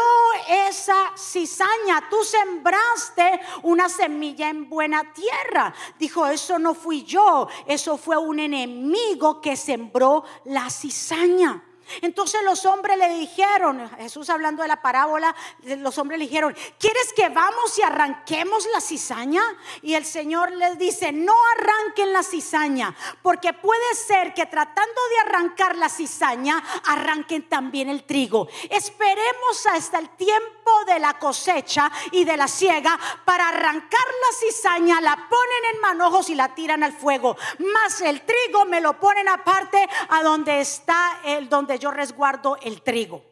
esa 0.49 1.13
cizaña? 1.15 2.09
Tú 2.09 2.25
sembraste 2.25 3.39
una 3.63 3.87
semilla 3.87 4.49
en 4.49 4.71
buena 4.71 5.13
tierra. 5.13 5.75
Dijo, 5.99 6.27
eso 6.27 6.59
no 6.59 6.73
fui 6.73 7.05
yo, 7.05 7.49
eso 7.67 7.99
fue 7.99 8.17
un 8.17 8.41
enemigo 8.41 9.43
que 9.43 9.57
sembró 9.57 10.25
la 10.45 10.71
cizaña. 10.71 11.68
Entonces 12.03 12.43
los 12.45 12.65
hombres 12.67 12.99
le 12.99 13.09
dijeron, 13.11 13.91
Jesús 13.99 14.31
hablando 14.31 14.63
de 14.63 14.69
la 14.69 14.83
parábola, 14.83 15.35
los 15.63 15.99
hombres 15.99 16.19
le 16.19 16.27
dijeron, 16.27 16.57
¿quieres 16.79 17.13
que 17.15 17.29
vamos 17.29 17.79
y 17.79 17.83
arranquemos 17.83 18.67
la 18.73 18.81
cizaña? 18.81 19.43
Y 19.83 19.95
el 19.95 20.05
Señor 20.05 20.53
les 20.53 20.79
dice, 20.79 21.13
no 21.13 21.35
arranquen 21.57 22.13
la 22.13 22.23
cizaña, 22.23 22.95
porque 23.23 23.53
puede 23.53 23.95
ser 23.95 24.35
que 24.35 24.47
tratando 24.47 25.01
de 25.11 25.19
arrancar 25.29 25.77
la 25.77 25.89
cizaña, 25.89 26.63
arranquen 26.87 27.49
también 27.49 27.89
el 27.89 28.05
trigo. 28.05 28.49
Esperemos 28.71 29.67
hasta 29.67 29.99
el 29.99 30.11
tiempo 30.11 30.71
de 30.87 30.99
la 30.99 31.19
cosecha 31.19 31.91
y 32.13 32.25
de 32.25 32.37
la 32.37 32.49
siega 32.49 32.99
para 33.25 33.49
arrancar 33.49 34.07
la 34.07 34.37
cizaña, 34.39 35.01
la 35.01 35.17
ponen 35.17 35.75
en 35.75 35.81
manojos 35.81 36.31
y 36.31 36.35
la 36.35 36.55
tiran 36.55 36.83
al 36.83 36.93
fuego. 36.93 37.37
Más 37.73 38.01
el 38.01 38.23
trigo 38.23 38.65
me 38.65 38.81
lo 38.81 38.99
ponen 38.99 39.29
aparte 39.29 39.89
a 40.09 40.23
donde 40.23 40.61
está 40.61 41.21
el 41.25 41.49
donde 41.49 41.78
yo 41.79 41.91
resguardo 41.91 42.57
el 42.63 42.83
trigo. 42.83 43.25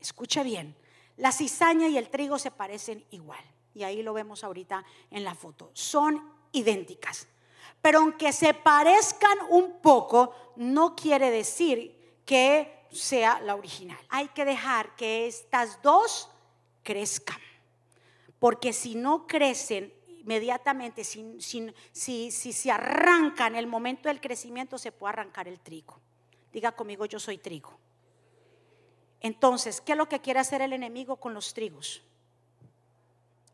Escuche 0.00 0.42
bien, 0.42 0.76
la 1.16 1.32
cizaña 1.32 1.88
y 1.88 1.98
el 1.98 2.08
trigo 2.08 2.38
se 2.38 2.50
parecen 2.50 3.04
igual. 3.10 3.44
Y 3.74 3.82
ahí 3.82 4.02
lo 4.02 4.12
vemos 4.12 4.44
ahorita 4.44 4.84
en 5.10 5.24
la 5.24 5.34
foto. 5.34 5.70
Son 5.74 6.32
idénticas. 6.52 7.28
Pero 7.80 8.00
aunque 8.00 8.32
se 8.32 8.54
parezcan 8.54 9.38
un 9.50 9.80
poco, 9.80 10.34
no 10.56 10.96
quiere 10.96 11.30
decir 11.30 12.18
que 12.24 12.86
sea 12.90 13.40
la 13.40 13.54
original. 13.54 13.98
Hay 14.08 14.28
que 14.28 14.44
dejar 14.44 14.96
que 14.96 15.26
estas 15.26 15.80
dos 15.82 16.28
crezcan. 16.82 17.38
Porque 18.38 18.72
si 18.72 18.94
no 18.94 19.26
crecen 19.26 19.92
inmediatamente, 20.08 21.04
si, 21.04 21.40
si, 21.40 21.72
si, 21.92 22.30
si 22.30 22.52
se 22.52 22.70
arranca 22.70 23.46
en 23.46 23.56
el 23.56 23.66
momento 23.66 24.08
del 24.08 24.20
crecimiento, 24.20 24.78
se 24.78 24.92
puede 24.92 25.12
arrancar 25.12 25.48
el 25.48 25.60
trigo. 25.60 25.98
Diga 26.52 26.72
conmigo, 26.72 27.06
yo 27.06 27.18
soy 27.18 27.38
trigo. 27.38 27.78
Entonces, 29.20 29.80
¿qué 29.80 29.92
es 29.92 29.98
lo 29.98 30.08
que 30.08 30.20
quiere 30.20 30.40
hacer 30.40 30.62
el 30.62 30.72
enemigo 30.72 31.16
con 31.16 31.34
los 31.34 31.54
trigos? 31.54 32.02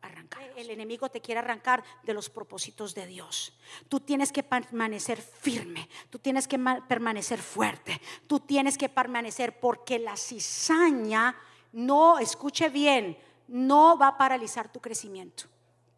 Arrancar. 0.02 0.42
El 0.56 0.70
enemigo 0.70 1.08
te 1.08 1.20
quiere 1.20 1.38
arrancar 1.38 1.82
de 2.02 2.12
los 2.12 2.28
propósitos 2.28 2.94
de 2.94 3.06
Dios. 3.06 3.54
Tú 3.88 4.00
tienes 4.00 4.30
que 4.30 4.42
permanecer 4.42 5.20
firme, 5.20 5.88
tú 6.10 6.18
tienes 6.18 6.46
que 6.46 6.58
permanecer 6.86 7.40
fuerte, 7.40 8.00
tú 8.26 8.40
tienes 8.40 8.76
que 8.76 8.88
permanecer 8.88 9.58
porque 9.58 9.98
la 9.98 10.16
cizaña 10.16 11.34
no, 11.72 12.18
escuche 12.18 12.68
bien, 12.68 13.18
no 13.48 13.98
va 13.98 14.08
a 14.08 14.18
paralizar 14.18 14.70
tu 14.70 14.80
crecimiento. 14.80 15.44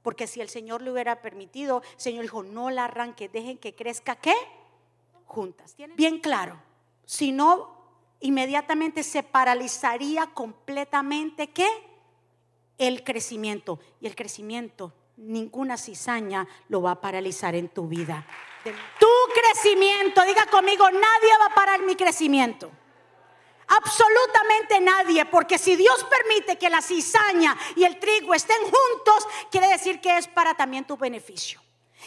Porque 0.03 0.29
si 0.29 0.41
el 0.41 0.49
Señor 0.49 0.83
le 0.83 0.93
hubiera 0.93 1.21
permitido, 1.21 1.83
el 1.95 2.01
Señor 2.01 2.23
dijo, 2.23 2.45
no 2.45 2.71
la 2.71 2.85
arranque, 2.85 3.29
dejen 3.29 3.59
que 3.59 3.75
crezca, 3.75 4.15
¿qué? 4.15 4.35
Juntas. 5.25 5.75
Bien 5.97 6.21
claro, 6.21 6.63
si 7.05 7.33
no 7.33 7.76
inmediatamente 8.21 9.03
se 9.03 9.23
paralizaría 9.23 10.27
completamente 10.29 11.49
qué? 11.49 11.69
El 12.79 13.05
crecimiento. 13.05 13.79
Y 14.01 14.07
el 14.07 14.15
crecimiento, 14.15 14.93
ninguna 15.17 15.77
cizaña 15.77 16.47
lo 16.69 16.83
va 16.83 16.93
a 16.93 17.01
paralizar 17.01 17.55
en 17.55 17.69
tu 17.69 17.89
vida. 17.89 18.27
Tu 18.65 19.07
crecimiento, 19.35 20.23
diga 20.25 20.47
conmigo, 20.47 20.91
nadie 20.91 21.39
va 21.41 21.47
a 21.47 21.55
parar 21.55 21.83
mi 21.83 21.95
crecimiento. 21.95 22.71
Absolutamente 23.69 24.81
nadie, 24.81 25.25
porque 25.27 25.59
si 25.59 25.75
Dios 25.75 26.05
permite 26.05 26.57
que 26.57 26.71
la 26.71 26.81
cizaña 26.81 27.57
y 27.75 27.85
el 27.85 27.99
trigo 27.99 28.33
estén 28.35 28.63
juntos, 28.63 29.27
quiere 29.51 29.69
decir 29.69 30.01
que 30.01 30.19
es 30.19 30.29
para 30.29 30.55
también 30.55 30.85
tu 30.85 30.97
beneficio. 30.97 31.61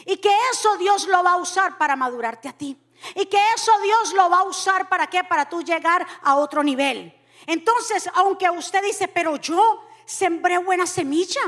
Y 0.05 0.17
que 0.17 0.31
eso 0.51 0.77
Dios 0.77 1.07
lo 1.07 1.21
va 1.23 1.31
a 1.31 1.37
usar 1.37 1.77
para 1.77 1.95
madurarte 1.95 2.47
a 2.47 2.53
ti. 2.53 2.77
Y 3.15 3.25
que 3.25 3.41
eso 3.55 3.71
Dios 3.81 4.13
lo 4.13 4.29
va 4.29 4.39
a 4.39 4.43
usar 4.43 4.89
para 4.89 5.07
qué? 5.07 5.23
Para 5.23 5.49
tú 5.49 5.61
llegar 5.61 6.05
a 6.21 6.35
otro 6.35 6.63
nivel. 6.63 7.13
Entonces, 7.47 8.09
aunque 8.13 8.49
usted 8.49 8.83
dice, 8.83 9.07
pero 9.07 9.37
yo 9.37 9.83
sembré 10.05 10.57
buena 10.57 10.85
semilla. 10.85 11.41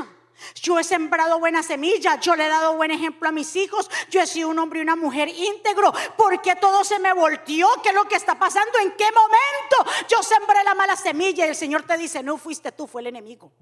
Yo 0.54 0.78
he 0.78 0.84
sembrado 0.84 1.38
buena 1.38 1.62
semilla, 1.62 2.18
yo 2.18 2.34
le 2.34 2.46
he 2.46 2.48
dado 2.48 2.74
buen 2.74 2.90
ejemplo 2.90 3.28
a 3.28 3.32
mis 3.32 3.54
hijos, 3.54 3.88
yo 4.10 4.20
he 4.20 4.26
sido 4.26 4.48
un 4.48 4.58
hombre 4.58 4.80
y 4.80 4.82
una 4.82 4.96
mujer 4.96 5.28
íntegro, 5.28 5.92
porque 6.16 6.56
todo 6.56 6.82
se 6.82 6.98
me 6.98 7.12
volteó, 7.12 7.68
¿qué 7.82 7.90
es 7.90 7.94
lo 7.94 8.08
que 8.08 8.16
está 8.16 8.36
pasando? 8.38 8.78
¿En 8.80 8.92
qué 8.92 9.04
momento 9.04 10.06
yo 10.08 10.20
sembré 10.22 10.64
la 10.64 10.74
mala 10.74 10.96
semilla? 10.96 11.46
Y 11.46 11.50
el 11.50 11.54
Señor 11.54 11.84
te 11.84 11.96
dice, 11.96 12.22
no 12.22 12.38
fuiste 12.38 12.72
tú, 12.72 12.86
fue 12.86 13.02
el 13.02 13.08
enemigo. 13.08 13.52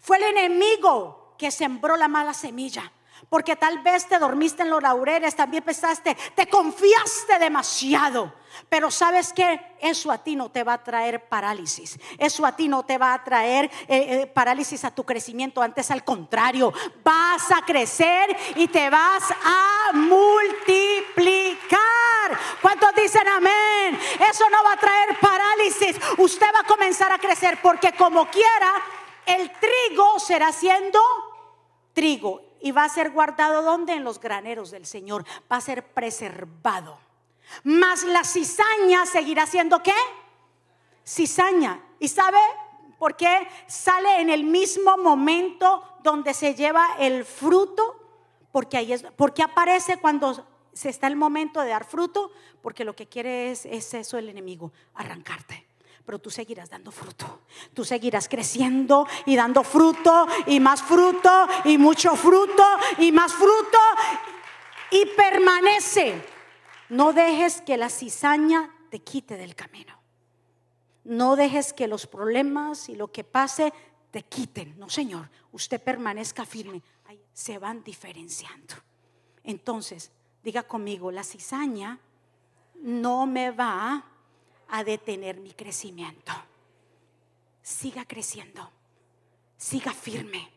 Fue 0.00 0.16
el 0.16 0.36
enemigo 0.36 1.34
que 1.38 1.50
sembró 1.50 1.96
la 1.96 2.08
mala 2.08 2.34
semilla. 2.34 2.90
Porque 3.28 3.56
tal 3.56 3.80
vez 3.80 4.06
te 4.06 4.18
dormiste 4.18 4.62
en 4.62 4.70
los 4.70 4.82
laureles, 4.82 5.34
también 5.34 5.62
pensaste, 5.62 6.16
te 6.34 6.46
confiaste 6.48 7.38
demasiado. 7.38 8.32
Pero 8.68 8.90
sabes 8.90 9.32
que 9.32 9.60
eso 9.80 10.10
a 10.10 10.18
ti 10.18 10.36
no 10.36 10.50
te 10.50 10.62
va 10.62 10.74
a 10.74 10.84
traer 10.84 11.28
parálisis. 11.28 11.98
Eso 12.18 12.46
a 12.46 12.54
ti 12.54 12.68
no 12.68 12.84
te 12.84 12.98
va 12.98 13.14
a 13.14 13.24
traer 13.24 13.64
eh, 13.88 14.22
eh, 14.22 14.26
parálisis 14.26 14.84
a 14.84 14.94
tu 14.94 15.04
crecimiento. 15.04 15.62
Antes 15.62 15.90
al 15.90 16.04
contrario, 16.04 16.72
vas 17.02 17.50
a 17.50 17.62
crecer 17.62 18.36
y 18.56 18.68
te 18.68 18.90
vas 18.90 19.24
a 19.44 19.92
multiplicar. 19.94 21.78
¿Cuántos 22.62 22.94
dicen 22.94 23.26
amén? 23.28 23.98
Eso 24.30 24.48
no 24.50 24.62
va 24.62 24.72
a 24.72 24.78
traer 24.78 25.18
parálisis. 25.20 25.96
Usted 26.18 26.46
va 26.54 26.60
a 26.60 26.66
comenzar 26.66 27.10
a 27.12 27.18
crecer 27.18 27.58
porque 27.62 27.92
como 27.92 28.28
quiera, 28.28 28.72
el 29.26 29.50
trigo 29.52 30.18
será 30.18 30.52
siendo 30.52 31.00
trigo 31.92 32.53
y 32.64 32.72
va 32.72 32.84
a 32.84 32.88
ser 32.88 33.10
guardado 33.10 33.60
donde? 33.60 33.92
En 33.92 34.04
los 34.04 34.18
graneros 34.18 34.70
del 34.70 34.86
Señor. 34.86 35.26
Va 35.52 35.56
a 35.56 35.60
ser 35.60 35.86
preservado. 35.86 36.98
Mas 37.62 38.04
la 38.04 38.24
cizaña 38.24 39.04
seguirá 39.04 39.44
siendo 39.44 39.82
qué? 39.82 39.92
Cizaña. 41.06 41.84
¿Y 41.98 42.08
sabe? 42.08 42.38
¿Por 42.98 43.16
qué 43.16 43.46
sale 43.66 44.22
en 44.22 44.30
el 44.30 44.44
mismo 44.44 44.96
momento 44.96 45.84
donde 46.02 46.32
se 46.32 46.54
lleva 46.54 46.86
el 46.98 47.26
fruto? 47.26 48.00
Porque 48.50 48.78
ahí 48.78 48.94
es, 48.94 49.04
porque 49.14 49.42
aparece 49.42 49.98
cuando 49.98 50.46
se 50.72 50.88
está 50.88 51.06
el 51.06 51.16
momento 51.16 51.60
de 51.60 51.68
dar 51.68 51.84
fruto, 51.84 52.32
porque 52.62 52.86
lo 52.86 52.96
que 52.96 53.06
quiere 53.06 53.50
es, 53.50 53.66
es 53.66 53.92
eso 53.92 54.16
el 54.16 54.30
enemigo, 54.30 54.72
arrancarte 54.94 55.66
pero 56.04 56.18
tú 56.18 56.30
seguirás 56.30 56.70
dando 56.70 56.90
fruto. 56.90 57.42
Tú 57.72 57.84
seguirás 57.84 58.28
creciendo 58.28 59.06
y 59.26 59.36
dando 59.36 59.62
fruto 59.64 60.26
y 60.46 60.60
más 60.60 60.82
fruto 60.82 61.48
y 61.64 61.78
mucho 61.78 62.14
fruto 62.16 62.62
y 62.98 63.10
más 63.12 63.32
fruto 63.32 63.78
y 64.90 65.06
permanece. 65.16 66.22
No 66.90 67.12
dejes 67.12 67.60
que 67.62 67.76
la 67.76 67.88
cizaña 67.88 68.70
te 68.90 69.00
quite 69.00 69.36
del 69.36 69.54
camino. 69.54 69.98
No 71.04 71.36
dejes 71.36 71.72
que 71.72 71.88
los 71.88 72.06
problemas 72.06 72.88
y 72.88 72.96
lo 72.96 73.10
que 73.10 73.24
pase 73.24 73.72
te 74.10 74.22
quiten. 74.22 74.78
No, 74.78 74.88
Señor, 74.88 75.30
usted 75.52 75.82
permanezca 75.82 76.44
firme. 76.44 76.82
se 77.32 77.58
van 77.58 77.82
diferenciando. 77.82 78.76
Entonces, 79.42 80.12
diga 80.44 80.62
conmigo, 80.62 81.10
la 81.10 81.24
cizaña 81.24 81.98
no 82.76 83.26
me 83.26 83.50
va 83.50 84.04
a 84.74 84.82
detener 84.82 85.36
mi 85.36 85.52
crecimiento. 85.52 86.32
Siga 87.62 88.04
creciendo, 88.04 88.68
siga 89.56 89.92
firme, 89.92 90.50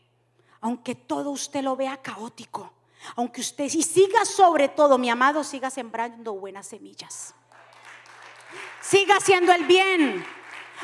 aunque 0.61 0.95
todo 0.95 1.29
usted 1.29 1.61
lo 1.61 1.75
vea 1.75 2.01
caótico, 2.01 2.73
aunque 3.15 3.41
usted 3.41 3.65
y 3.65 3.83
siga 3.83 4.25
sobre 4.25 4.69
todo, 4.69 4.97
mi 4.97 5.11
amado, 5.11 5.43
siga 5.43 5.69
sembrando 5.69 6.33
buenas 6.33 6.65
semillas. 6.65 7.35
Siga 8.81 9.17
haciendo 9.17 9.53
el 9.53 9.65
bien 9.65 10.25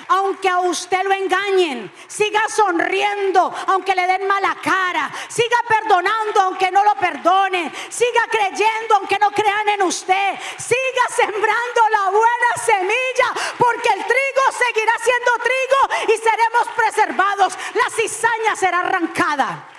aunque 0.08 0.50
a 0.50 0.60
usted 0.60 1.04
lo 1.04 1.14
engañen, 1.14 1.92
siga 2.08 2.42
sonriendo, 2.50 3.54
aunque 3.68 3.96
le 3.96 4.08
den 4.08 4.28
mala 4.28 4.58
cara, 4.62 5.12
siga 5.28 5.58
perdonando, 5.68 6.42
aunque 6.42 6.72
no 6.72 6.84
lo 6.84 6.96
perdonen, 6.96 7.72
siga 7.90 8.28
creyendo, 8.30 8.96
aunque 8.96 9.20
no 9.20 9.32
crean 9.32 9.70
en 9.70 9.82
usted, 9.84 10.40
siga 10.58 11.16
sembrando 11.16 11.82
la 11.92 12.10
buena 12.10 12.50
semilla, 12.64 13.42
porque 13.58 13.90
el 13.90 14.06
trigo 14.06 14.44
seguirá 14.66 14.94
siendo 15.04 15.32
trigo 15.44 16.14
y 16.14 16.18
seremos 16.18 16.68
preservados, 16.76 17.58
la 17.74 17.90
cizaña 17.96 18.56
será 18.56 18.80
arrancada. 18.80 19.70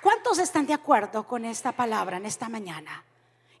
¿Cuántos 0.00 0.38
están 0.38 0.66
de 0.66 0.74
acuerdo 0.74 1.26
con 1.26 1.44
esta 1.44 1.72
palabra 1.72 2.18
en 2.18 2.26
esta 2.26 2.48
mañana? 2.48 3.04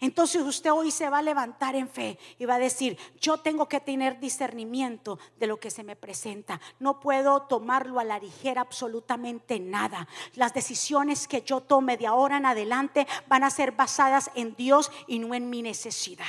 Entonces 0.00 0.42
usted 0.42 0.72
hoy 0.72 0.90
se 0.90 1.10
va 1.10 1.18
a 1.18 1.22
levantar 1.22 1.74
en 1.74 1.88
fe 1.88 2.18
y 2.38 2.44
va 2.44 2.54
a 2.54 2.60
decir, 2.60 2.96
yo 3.20 3.38
tengo 3.38 3.68
que 3.68 3.80
tener 3.80 4.20
discernimiento 4.20 5.18
de 5.38 5.46
lo 5.46 5.58
que 5.58 5.70
se 5.70 5.82
me 5.82 5.96
presenta. 5.96 6.60
No 6.78 7.00
puedo 7.00 7.42
tomarlo 7.42 7.98
a 7.98 8.04
la 8.04 8.18
ligera 8.18 8.60
absolutamente 8.60 9.58
nada. 9.58 10.06
Las 10.34 10.54
decisiones 10.54 11.26
que 11.26 11.42
yo 11.42 11.60
tome 11.60 11.96
de 11.96 12.06
ahora 12.06 12.36
en 12.36 12.46
adelante 12.46 13.06
van 13.26 13.44
a 13.44 13.50
ser 13.50 13.72
basadas 13.72 14.30
en 14.34 14.54
Dios 14.54 14.90
y 15.06 15.18
no 15.18 15.34
en 15.34 15.50
mi 15.50 15.62
necesidad. 15.62 16.26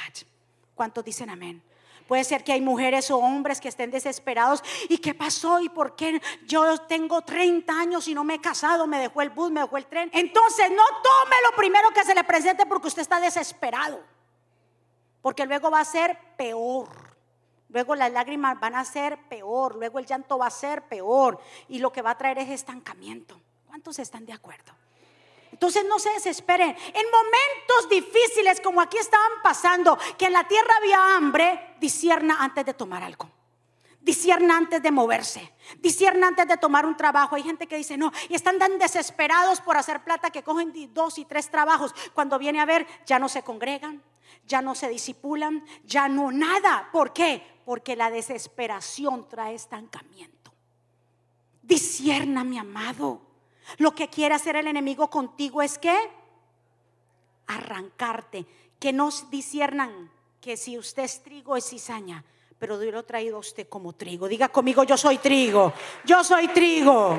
¿Cuántos 0.74 1.06
dicen 1.06 1.30
amén? 1.30 1.69
Puede 2.10 2.24
ser 2.24 2.44
que 2.44 2.54
hay 2.54 2.60
mujeres 2.60 3.12
o 3.12 3.20
hombres 3.20 3.62
que 3.62 3.68
estén 3.68 3.92
desesperados. 3.92 4.64
¿Y 4.90 4.98
qué 4.98 5.14
pasó? 5.14 5.60
¿Y 5.60 5.70
por 5.70 5.96
qué 5.96 6.20
yo 6.44 6.80
tengo 6.88 7.22
30 7.22 7.72
años 7.72 8.08
y 8.08 8.16
no 8.16 8.24
me 8.24 8.34
he 8.34 8.42
casado? 8.42 8.88
Me 8.88 8.98
dejó 8.98 9.22
el 9.22 9.30
bus, 9.30 9.52
me 9.52 9.62
dejó 9.62 9.78
el 9.78 9.86
tren. 9.86 10.10
Entonces 10.12 10.72
no 10.72 10.84
tome 11.04 11.36
lo 11.48 11.56
primero 11.56 11.92
que 11.92 12.04
se 12.04 12.16
le 12.16 12.24
presente 12.24 12.66
porque 12.66 12.88
usted 12.88 13.04
está 13.04 13.20
desesperado. 13.20 14.02
Porque 15.22 15.46
luego 15.46 15.70
va 15.70 15.82
a 15.82 15.86
ser 15.86 16.18
peor. 16.36 16.90
Luego 17.68 17.94
las 17.94 18.12
lágrimas 18.12 18.60
van 18.60 18.74
a 18.74 18.86
ser 18.86 19.20
peor. 19.30 19.76
Luego 19.76 20.00
el 20.00 20.08
llanto 20.08 20.40
va 20.40 20.48
a 20.48 20.50
ser 20.50 20.82
peor. 20.88 21.40
Y 21.68 21.78
lo 21.78 21.92
que 21.92 22.02
va 22.02 22.10
a 22.10 22.18
traer 22.18 22.40
es 22.40 22.50
estancamiento. 22.50 23.40
¿Cuántos 23.68 24.00
están 24.00 24.26
de 24.26 24.34
acuerdo? 24.34 24.74
Entonces 25.60 25.84
no 25.90 26.00
se 26.00 26.10
desesperen. 26.12 26.70
En 26.70 27.06
momentos 27.12 27.90
difíciles 27.90 28.62
como 28.62 28.80
aquí 28.80 28.98
estaban 28.98 29.42
pasando, 29.44 29.98
que 30.18 30.28
en 30.28 30.32
la 30.32 30.48
tierra 30.48 30.74
había 30.78 31.18
hambre, 31.18 31.76
disierna 31.82 32.38
antes 32.40 32.66
de 32.66 32.74
tomar 32.74 33.04
algo. 33.04 33.30
Disierna 34.00 34.56
antes 34.56 34.82
de 34.82 34.90
moverse. 34.90 35.54
Disierna 35.80 36.30
antes 36.30 36.48
de 36.48 36.56
tomar 36.56 36.86
un 36.86 36.96
trabajo. 36.96 37.36
Hay 37.36 37.44
gente 37.44 37.68
que 37.68 37.76
dice, 37.76 37.98
no, 37.98 38.14
y 38.30 38.36
están 38.36 38.58
tan 38.58 38.80
desesperados 38.80 39.60
por 39.60 39.76
hacer 39.76 40.02
plata 40.02 40.30
que 40.30 40.44
cogen 40.44 40.72
dos 40.94 41.18
y 41.18 41.26
tres 41.26 41.52
trabajos. 41.52 41.94
Cuando 42.14 42.40
viene 42.40 42.62
a 42.62 42.66
ver, 42.66 42.88
ya 43.06 43.20
no 43.20 43.28
se 43.28 43.44
congregan, 43.44 44.02
ya 44.48 44.62
no 44.62 44.76
se 44.76 44.88
disipulan, 44.88 45.66
ya 45.84 46.08
no 46.08 46.32
nada. 46.32 46.88
¿Por 46.94 47.12
qué? 47.12 47.44
Porque 47.66 47.98
la 47.98 48.10
desesperación 48.10 49.28
trae 49.28 49.56
estancamiento. 49.56 50.54
Disierna, 51.62 52.46
mi 52.46 52.58
amado. 52.58 53.29
Lo 53.78 53.94
que 53.94 54.10
quiere 54.10 54.36
hacer 54.36 54.56
el 54.56 54.68
enemigo 54.68 55.10
contigo 55.10 55.62
es 55.62 55.78
que 55.78 55.96
arrancarte, 57.48 58.46
que 58.80 58.94
no 58.94 59.10
disiernan 59.30 60.12
que 60.42 60.58
si 60.58 60.78
usted 60.78 61.04
es 61.04 61.22
trigo 61.24 61.58
es 61.58 61.70
cizaña, 61.70 62.24
pero 62.58 62.78
Dios 62.78 62.94
lo 62.94 63.00
ha 63.00 63.04
traído 63.04 63.38
a 63.38 63.40
usted 63.40 63.68
como 63.68 63.94
trigo. 63.94 64.28
Diga 64.28 64.50
conmigo, 64.50 64.84
yo 64.84 64.98
soy 64.98 65.18
trigo, 65.18 65.74
yo 66.04 66.24
soy 66.24 66.48
trigo. 66.50 67.18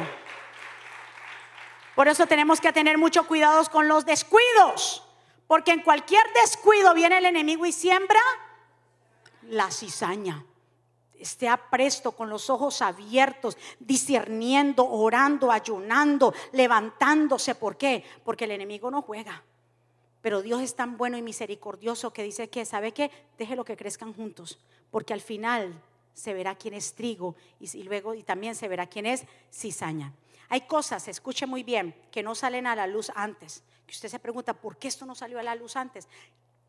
Por 1.95 2.09
eso 2.09 2.27
tenemos 2.27 2.61
que 2.61 2.73
tener 2.73 2.99
mucho 2.99 3.27
cuidado 3.27 3.63
con 3.71 3.89
los 3.89 4.07
descuidos, 4.07 5.05
porque 5.47 5.73
en 5.73 5.83
cualquier 5.83 6.23
descuido 6.35 6.95
viene 6.95 7.19
el 7.19 7.27
enemigo 7.27 7.67
y 7.67 7.73
siembra 7.73 8.21
la 9.43 9.71
cizaña 9.71 10.45
esté 11.21 11.49
apresto 11.49 12.13
con 12.13 12.29
los 12.29 12.51
ojos 12.51 12.83
abiertos, 12.83 13.57
discerniendo, 13.79 14.89
orando, 14.89 15.53
ayunando, 15.53 16.35
levantándose. 16.53 17.55
¿Por 17.55 17.77
qué? 17.77 18.05
Porque 18.25 18.47
el 18.47 18.53
enemigo 18.53 18.91
no 18.91 19.03
juega. 19.03 19.43
Pero 20.23 20.43
Dios 20.43 20.61
es 20.63 20.75
tan 20.75 20.97
bueno 20.97 21.17
y 21.17 21.23
misericordioso 21.23 22.13
que 22.13 22.23
dice 22.23 22.51
que, 22.51 22.65
¿sabe 22.65 22.93
qué? 22.93 23.11
Déjelo 23.39 23.65
que 23.65 23.77
crezcan 23.77 24.13
juntos, 24.13 24.59
porque 24.91 25.15
al 25.15 25.21
final 25.21 25.81
se 26.13 26.35
verá 26.35 26.55
quién 26.55 26.75
es 26.75 26.95
trigo 26.95 27.37
y, 27.59 27.83
luego 27.85 28.15
y 28.15 28.23
también 28.23 28.55
se 28.55 28.69
verá 28.69 28.87
quién 28.87 29.07
es 29.07 29.25
cizaña. 29.53 30.13
Hay 30.49 30.63
cosas, 30.63 31.07
escuche 31.09 31.47
muy 31.47 31.63
bien, 31.63 31.95
que 32.11 32.23
no 32.23 32.35
salen 32.35 32.67
a 32.67 32.77
la 32.77 32.87
luz 32.87 33.11
antes. 33.15 33.63
Que 33.87 33.93
usted 33.93 34.09
se 34.09 34.19
pregunta, 34.19 34.53
¿por 34.53 34.77
qué 34.77 34.89
esto 34.89 35.07
no 35.07 35.15
salió 35.15 35.39
a 35.39 35.43
la 35.43 35.55
luz 35.55 35.77
antes? 35.77 36.09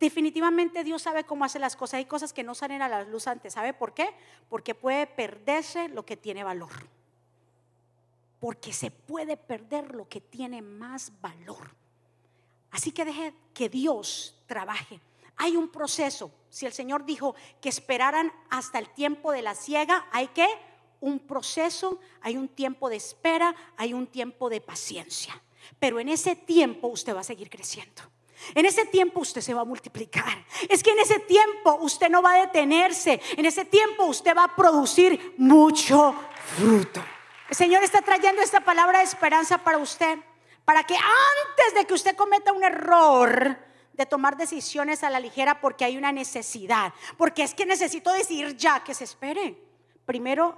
Definitivamente 0.02 0.84
Dios 0.84 1.04
sabe 1.04 1.26
cómo 1.26 1.46
hace 1.46 1.60
las 1.60 1.76
cosas. 1.76 2.00
Hay 2.00 2.06
cosas 2.06 2.34
que 2.34 2.44
no 2.44 2.56
salen 2.56 2.82
a 2.82 2.90
la 2.90 3.04
luz 3.04 3.28
antes. 3.28 3.54
¿Sabe 3.54 3.72
por 3.72 3.94
qué? 3.94 4.10
Porque 4.50 4.74
puede 4.74 5.06
perderse 5.06 5.90
lo 5.90 6.04
que 6.08 6.18
tiene 6.18 6.44
valor. 6.44 6.72
Porque 8.40 8.74
se 8.74 8.90
puede 8.90 9.38
perder 9.38 9.94
lo 9.94 10.10
que 10.10 10.20
tiene 10.20 10.64
más 10.64 11.12
valor. 11.22 11.76
Así 12.72 12.92
que 12.92 13.06
deje 13.06 13.36
que 13.54 13.70
Dios 13.70 14.42
trabaje. 14.48 15.00
Hay 15.38 15.56
un 15.56 15.70
proceso. 15.70 16.32
Si 16.50 16.66
el 16.66 16.74
Señor 16.74 17.06
dijo 17.06 17.36
que 17.62 17.70
esperaran 17.70 18.34
hasta 18.50 18.80
el 18.80 18.90
tiempo 18.90 19.32
de 19.32 19.44
la 19.44 19.54
ciega, 19.54 20.08
hay 20.12 20.30
que 20.30 20.48
un 21.00 21.20
proceso, 21.20 22.00
hay 22.22 22.38
un 22.38 22.48
tiempo 22.48 22.90
de 22.90 22.96
espera, 22.96 23.56
hay 23.78 23.94
un 23.94 24.08
tiempo 24.08 24.50
de 24.50 24.62
paciencia. 24.62 25.40
Pero 25.78 26.00
en 26.00 26.10
ese 26.10 26.36
tiempo 26.36 26.88
usted 26.88 27.16
va 27.16 27.20
a 27.20 27.24
seguir 27.24 27.52
creciendo. 27.52 28.02
En 28.56 28.66
ese 28.66 28.86
tiempo 28.86 29.20
usted 29.20 29.42
se 29.42 29.54
va 29.54 29.62
a 29.62 29.66
multiplicar. 29.66 30.46
Es 30.70 30.84
que 30.84 30.92
en 30.92 31.00
ese 31.00 31.20
tiempo 31.20 31.78
usted 31.82 32.10
no 32.10 32.22
va 32.22 32.34
a 32.34 32.42
detenerse. 32.42 33.22
En 33.38 33.46
ese 33.46 33.66
tiempo 33.66 34.06
usted 34.06 34.36
va 34.36 34.46
a 34.46 34.56
producir 34.56 35.36
mucho 35.38 36.16
fruto. 36.58 37.04
El 37.50 37.56
Señor 37.56 37.84
está 37.84 38.02
trayendo 38.02 38.42
esta 38.42 38.62
palabra 38.62 39.00
de 39.00 39.06
esperanza 39.06 39.58
para 39.58 39.78
usted. 39.78 40.18
Para 40.66 40.84
que 40.84 40.96
antes 40.96 41.74
de 41.76 41.86
que 41.86 41.94
usted 41.94 42.16
cometa 42.16 42.54
un 42.54 42.64
error 42.64 43.58
de 43.94 44.06
tomar 44.06 44.38
decisiones 44.38 45.04
a 45.04 45.10
la 45.10 45.20
ligera 45.20 45.60
porque 45.60 45.86
hay 45.86 45.98
una 45.98 46.12
necesidad. 46.12 46.94
Porque 47.18 47.44
es 47.44 47.54
que 47.54 47.66
necesito 47.66 48.12
decir 48.12 48.56
ya 48.56 48.84
que 48.84 48.94
se 48.94 49.04
espere. 49.04 49.58
Primero 50.06 50.58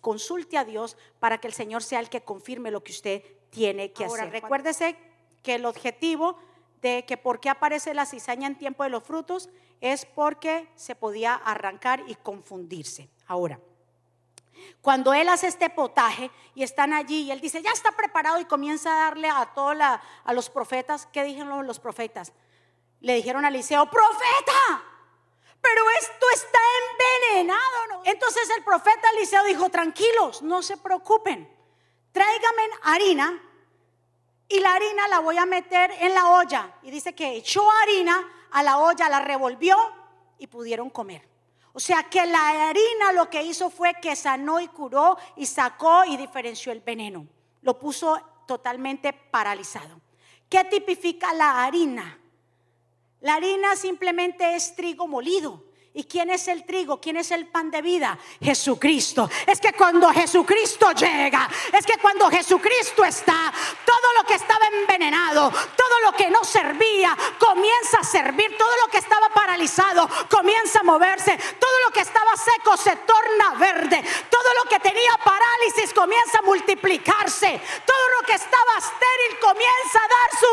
consulte 0.00 0.58
a 0.58 0.64
Dios 0.64 0.96
para 1.20 1.38
que 1.38 1.46
el 1.46 1.54
Señor 1.54 1.82
sea 1.82 2.00
el 2.00 2.08
que 2.08 2.22
confirme 2.22 2.70
lo 2.70 2.82
que 2.82 2.92
usted 2.92 3.22
tiene 3.50 3.92
que 3.92 4.04
hacer. 4.04 4.30
Recuérdese 4.30 4.96
que 5.42 5.54
el 5.54 5.66
objetivo 5.66 6.38
de 6.80 7.04
que 7.06 7.16
por 7.16 7.40
qué 7.40 7.50
aparece 7.50 7.94
la 7.94 8.06
cizaña 8.06 8.46
en 8.46 8.56
tiempo 8.56 8.84
de 8.84 8.90
los 8.90 9.02
frutos 9.02 9.48
es 9.80 10.04
porque 10.04 10.68
se 10.74 10.94
podía 10.94 11.34
arrancar 11.34 12.02
y 12.06 12.14
confundirse. 12.16 13.08
Ahora, 13.26 13.60
cuando 14.80 15.14
él 15.14 15.28
hace 15.28 15.46
este 15.46 15.70
potaje 15.70 16.30
y 16.54 16.62
están 16.62 16.92
allí 16.92 17.22
y 17.22 17.30
él 17.30 17.40
dice, 17.40 17.62
ya 17.62 17.70
está 17.70 17.92
preparado 17.92 18.40
y 18.40 18.44
comienza 18.44 18.92
a 18.92 19.04
darle 19.06 19.28
a 19.28 19.46
todos 19.54 19.76
a 19.80 20.32
los 20.32 20.50
profetas, 20.50 21.06
¿qué 21.12 21.24
dijeron 21.24 21.66
los 21.66 21.80
profetas? 21.80 22.32
Le 23.00 23.14
dijeron 23.14 23.44
a 23.44 23.48
Eliseo, 23.48 23.88
profeta, 23.90 24.82
pero 25.60 25.82
esto 26.00 26.26
está 26.34 26.58
envenenado. 27.30 28.02
Entonces 28.04 28.48
el 28.56 28.64
profeta 28.64 29.10
Eliseo 29.16 29.44
dijo, 29.44 29.68
tranquilos, 29.68 30.42
no 30.42 30.62
se 30.62 30.76
preocupen, 30.76 31.48
tráigame 32.12 32.62
harina 32.82 33.47
y 34.48 34.60
la 34.60 34.74
harina 34.74 35.08
la 35.08 35.20
voy 35.20 35.36
a 35.36 35.46
meter 35.46 35.90
en 36.00 36.14
la 36.14 36.30
olla. 36.30 36.74
Y 36.82 36.90
dice 36.90 37.14
que 37.14 37.36
echó 37.36 37.62
harina 37.82 38.26
a 38.50 38.62
la 38.62 38.78
olla, 38.78 39.08
la 39.08 39.20
revolvió 39.20 39.76
y 40.38 40.46
pudieron 40.46 40.90
comer. 40.90 41.28
O 41.72 41.80
sea 41.80 42.04
que 42.04 42.24
la 42.26 42.68
harina 42.68 43.12
lo 43.12 43.28
que 43.28 43.42
hizo 43.42 43.70
fue 43.70 43.94
que 44.00 44.16
sanó 44.16 44.58
y 44.58 44.68
curó 44.68 45.18
y 45.36 45.46
sacó 45.46 46.04
y 46.04 46.16
diferenció 46.16 46.72
el 46.72 46.80
veneno. 46.80 47.26
Lo 47.62 47.78
puso 47.78 48.20
totalmente 48.46 49.12
paralizado. 49.12 50.00
¿Qué 50.48 50.64
tipifica 50.64 51.32
la 51.34 51.64
harina? 51.64 52.18
La 53.20 53.34
harina 53.34 53.76
simplemente 53.76 54.54
es 54.54 54.74
trigo 54.74 55.06
molido. 55.06 55.62
¿Y 55.98 56.04
quién 56.04 56.30
es 56.30 56.46
el 56.46 56.64
trigo? 56.64 57.00
¿Quién 57.00 57.16
es 57.16 57.32
el 57.32 57.48
pan 57.48 57.72
de 57.72 57.82
vida? 57.82 58.16
Jesucristo. 58.40 59.28
Es 59.44 59.60
que 59.60 59.72
cuando 59.72 60.08
Jesucristo 60.10 60.92
llega, 60.92 61.50
es 61.72 61.84
que 61.84 61.98
cuando 61.98 62.30
Jesucristo 62.30 63.04
está, 63.04 63.52
todo 63.84 64.12
lo 64.16 64.24
que 64.24 64.34
estaba 64.34 64.64
envenenado, 64.68 65.50
todo 65.50 66.00
lo 66.04 66.12
que 66.12 66.30
no 66.30 66.44
servía, 66.44 67.18
comienza 67.36 67.98
a 67.98 68.04
servir. 68.04 68.56
Todo 68.56 68.70
lo 68.84 68.92
que 68.92 68.98
estaba 68.98 69.28
paralizado, 69.30 70.08
comienza 70.30 70.78
a 70.78 70.84
moverse. 70.84 71.36
Todo 71.58 71.80
lo 71.86 71.92
que 71.92 72.02
estaba 72.02 72.30
seco 72.36 72.76
se 72.76 72.94
torna 72.94 73.54
verde. 73.58 74.00
Todo 74.30 74.54
lo 74.62 74.70
que 74.70 74.78
tenía 74.78 75.18
parálisis 75.24 75.92
comienza 75.92 76.38
a 76.38 76.42
multiplicarse. 76.42 77.60
Todo 77.84 78.08
lo 78.20 78.24
que 78.24 78.34
estaba 78.34 78.78
estéril 78.78 79.40
comienza 79.40 79.98
a 79.98 80.08
dar 80.08 80.38
su 80.38 80.47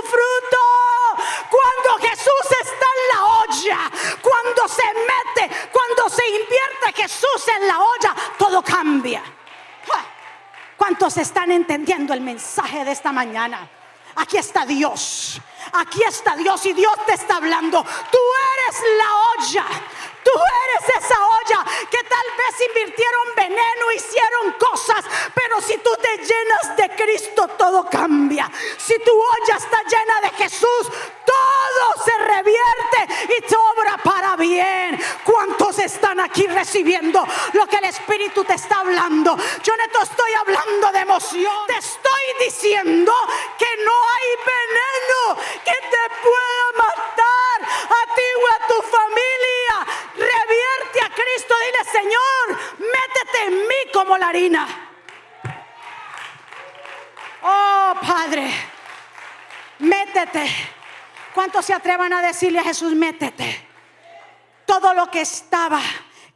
¿Cuántos 10.78 11.18
están 11.18 11.52
entendiendo 11.52 12.14
el 12.14 12.22
mensaje 12.22 12.86
de 12.86 12.92
esta 12.92 13.12
mañana? 13.12 13.68
Aquí 14.16 14.38
está 14.38 14.66
Dios. 14.66 15.42
Aquí 15.74 16.04
está 16.04 16.36
Dios 16.36 16.66
y 16.66 16.74
Dios 16.74 16.94
te 17.06 17.14
está 17.14 17.38
hablando. 17.38 17.84
Tú 17.84 18.18
eres 18.54 18.82
la 18.98 19.16
olla. 19.16 19.66
Tú 20.24 20.32
eres 20.32 21.04
esa 21.04 21.16
olla 21.24 21.66
que 21.90 22.04
tal 22.04 22.28
vez 22.38 22.68
invirtieron 22.68 23.36
veneno, 23.36 23.92
hicieron 23.96 24.54
cosas, 24.54 25.06
pero 25.36 25.62
si 25.62 25.78
tú 25.78 25.92
te 26.02 26.18
llenas 26.18 26.76
de 26.76 26.90
Cristo, 26.96 27.48
todo 27.50 27.88
cambia. 27.88 28.52
Si 28.78 28.98
tu 29.00 29.12
olla 29.12 29.56
está 29.56 29.84
llena 29.84 30.22
de 30.22 30.30
Jesús, 30.30 30.92
todo 31.26 32.04
se 32.04 32.18
revierte 32.18 33.34
y 33.38 33.42
te 33.42 33.56
obra 33.56 33.98
para 33.98 34.35
bien. 34.48 35.00
¿Cuántos 35.24 35.80
están 35.80 36.20
aquí 36.20 36.48
recibiendo 36.48 37.26
lo 37.54 37.68
que 37.68 37.78
el 37.78 37.86
Espíritu 37.86 38.44
te 38.44 38.54
está 38.54 38.80
hablando? 38.80 39.36
Yo 39.64 39.74
no 39.76 39.88
te 39.92 40.04
estoy 40.04 40.34
hablando 40.34 40.92
de 40.92 41.00
emoción, 41.00 41.68
te 41.68 41.78
estoy 41.78 42.46
diciendo 42.46 43.12
que 43.58 43.68
no 43.84 43.94
hay 44.14 44.30
veneno 44.54 45.42
que 45.64 45.78
te 45.94 46.04
pueda 46.22 46.66
matar 46.78 47.60
a 47.62 48.16
ti 48.16 48.28
o 48.42 48.48
a 48.48 48.68
tu 48.68 48.82
familia 48.98 50.06
revierte 50.16 51.02
a 51.02 51.10
Cristo, 51.10 51.56
dile 51.66 51.92
Señor, 51.92 52.60
métete 52.80 53.46
en 53.48 53.68
mí 53.68 53.92
como 53.94 54.18
la 54.18 54.28
harina. 54.28 54.68
Oh 57.42 57.94
Padre, 58.02 58.52
métete. 59.80 60.50
¿Cuántos 61.34 61.66
se 61.66 61.74
atrevan 61.74 62.14
a 62.14 62.22
decirle 62.22 62.60
a 62.60 62.64
Jesús, 62.64 62.94
métete? 62.94 63.65
Todo 64.66 64.94
lo 64.94 65.10
que 65.12 65.22
estaba 65.22 65.82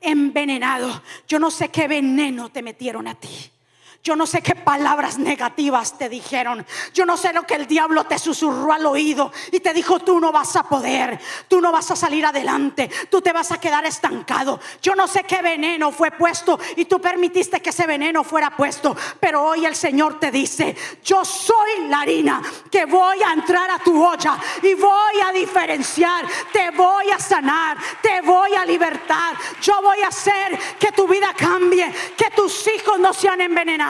envenenado, 0.02 1.04
yo 1.28 1.40
no 1.40 1.52
sé 1.52 1.70
qué 1.70 1.88
veneno 1.88 2.50
te 2.50 2.62
metieron 2.62 3.08
a 3.08 3.16
ti. 3.16 3.52
Yo 4.02 4.16
no 4.16 4.26
sé 4.26 4.42
qué 4.42 4.56
palabras 4.56 5.18
negativas 5.18 5.98
te 5.98 6.08
dijeron. 6.08 6.66
Yo 6.94 7.06
no 7.06 7.18
sé 7.18 7.34
lo 7.34 7.44
que 7.44 7.56
el 7.56 7.68
diablo 7.68 8.06
te 8.06 8.18
susurró 8.18 8.72
al 8.72 8.86
oído 8.86 9.30
y 9.52 9.60
te 9.60 9.74
dijo, 9.74 10.00
tú 10.00 10.22
no 10.22 10.32
vas 10.32 10.56
a 10.56 10.64
poder, 10.64 11.20
tú 11.50 11.60
no 11.60 11.70
vas 11.70 11.92
a 11.92 11.98
salir 11.98 12.26
adelante, 12.26 12.90
tú 13.12 13.22
te 13.22 13.34
vas 13.34 13.52
a 13.52 13.60
quedar 13.60 13.86
estancado. 13.86 14.62
Yo 14.82 14.96
no 14.96 15.06
sé 15.06 15.24
qué 15.24 15.42
veneno 15.42 15.92
fue 15.92 16.12
puesto 16.12 16.58
y 16.78 16.86
tú 16.86 17.02
permitiste 17.02 17.62
que 17.62 17.72
ese 17.72 17.86
veneno 17.88 18.24
fuera 18.24 18.56
puesto. 18.56 18.96
Pero 19.20 19.44
hoy 19.44 19.66
el 19.66 19.76
Señor 19.76 20.18
te 20.18 20.32
dice, 20.32 20.78
yo 21.04 21.26
soy 21.26 21.88
la 21.90 22.00
harina 22.00 22.42
que 22.72 22.86
voy 22.86 23.22
a 23.22 23.34
entrar 23.34 23.70
a 23.70 23.80
tu 23.80 24.02
olla 24.02 24.38
y 24.64 24.76
voy 24.76 25.20
a 25.26 25.34
diferenciar, 25.34 26.26
te 26.54 26.72
voy 26.72 27.12
a 27.12 27.20
sanar, 27.20 27.78
te 28.02 28.22
voy 28.22 28.56
a 28.56 28.66
libertar. 28.66 29.36
Yo 29.62 29.82
voy 29.82 30.00
a 30.04 30.08
hacer 30.08 30.58
que 30.80 30.94
tu 30.94 31.06
vida 31.06 31.34
cambie, 31.36 31.94
que 32.16 32.32
tus 32.32 32.66
hijos 32.68 32.98
no 32.98 33.14
sean 33.14 33.42
envenenados 33.42 33.89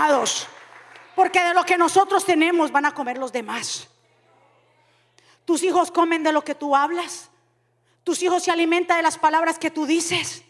porque 1.15 1.43
de 1.43 1.53
lo 1.53 1.63
que 1.65 1.77
nosotros 1.77 2.25
tenemos 2.25 2.71
van 2.71 2.85
a 2.85 2.93
comer 2.93 3.17
los 3.17 3.31
demás. 3.31 3.87
Tus 5.45 5.63
hijos 5.63 5.91
comen 5.91 6.23
de 6.23 6.31
lo 6.31 6.43
que 6.43 6.55
tú 6.55 6.75
hablas. 6.75 7.29
Tus 8.03 8.21
hijos 8.21 8.43
se 8.43 8.51
alimentan 8.51 8.97
de 8.97 9.03
las 9.03 9.17
palabras 9.17 9.59
que 9.59 9.71
tú 9.71 9.85
dices. 9.85 10.43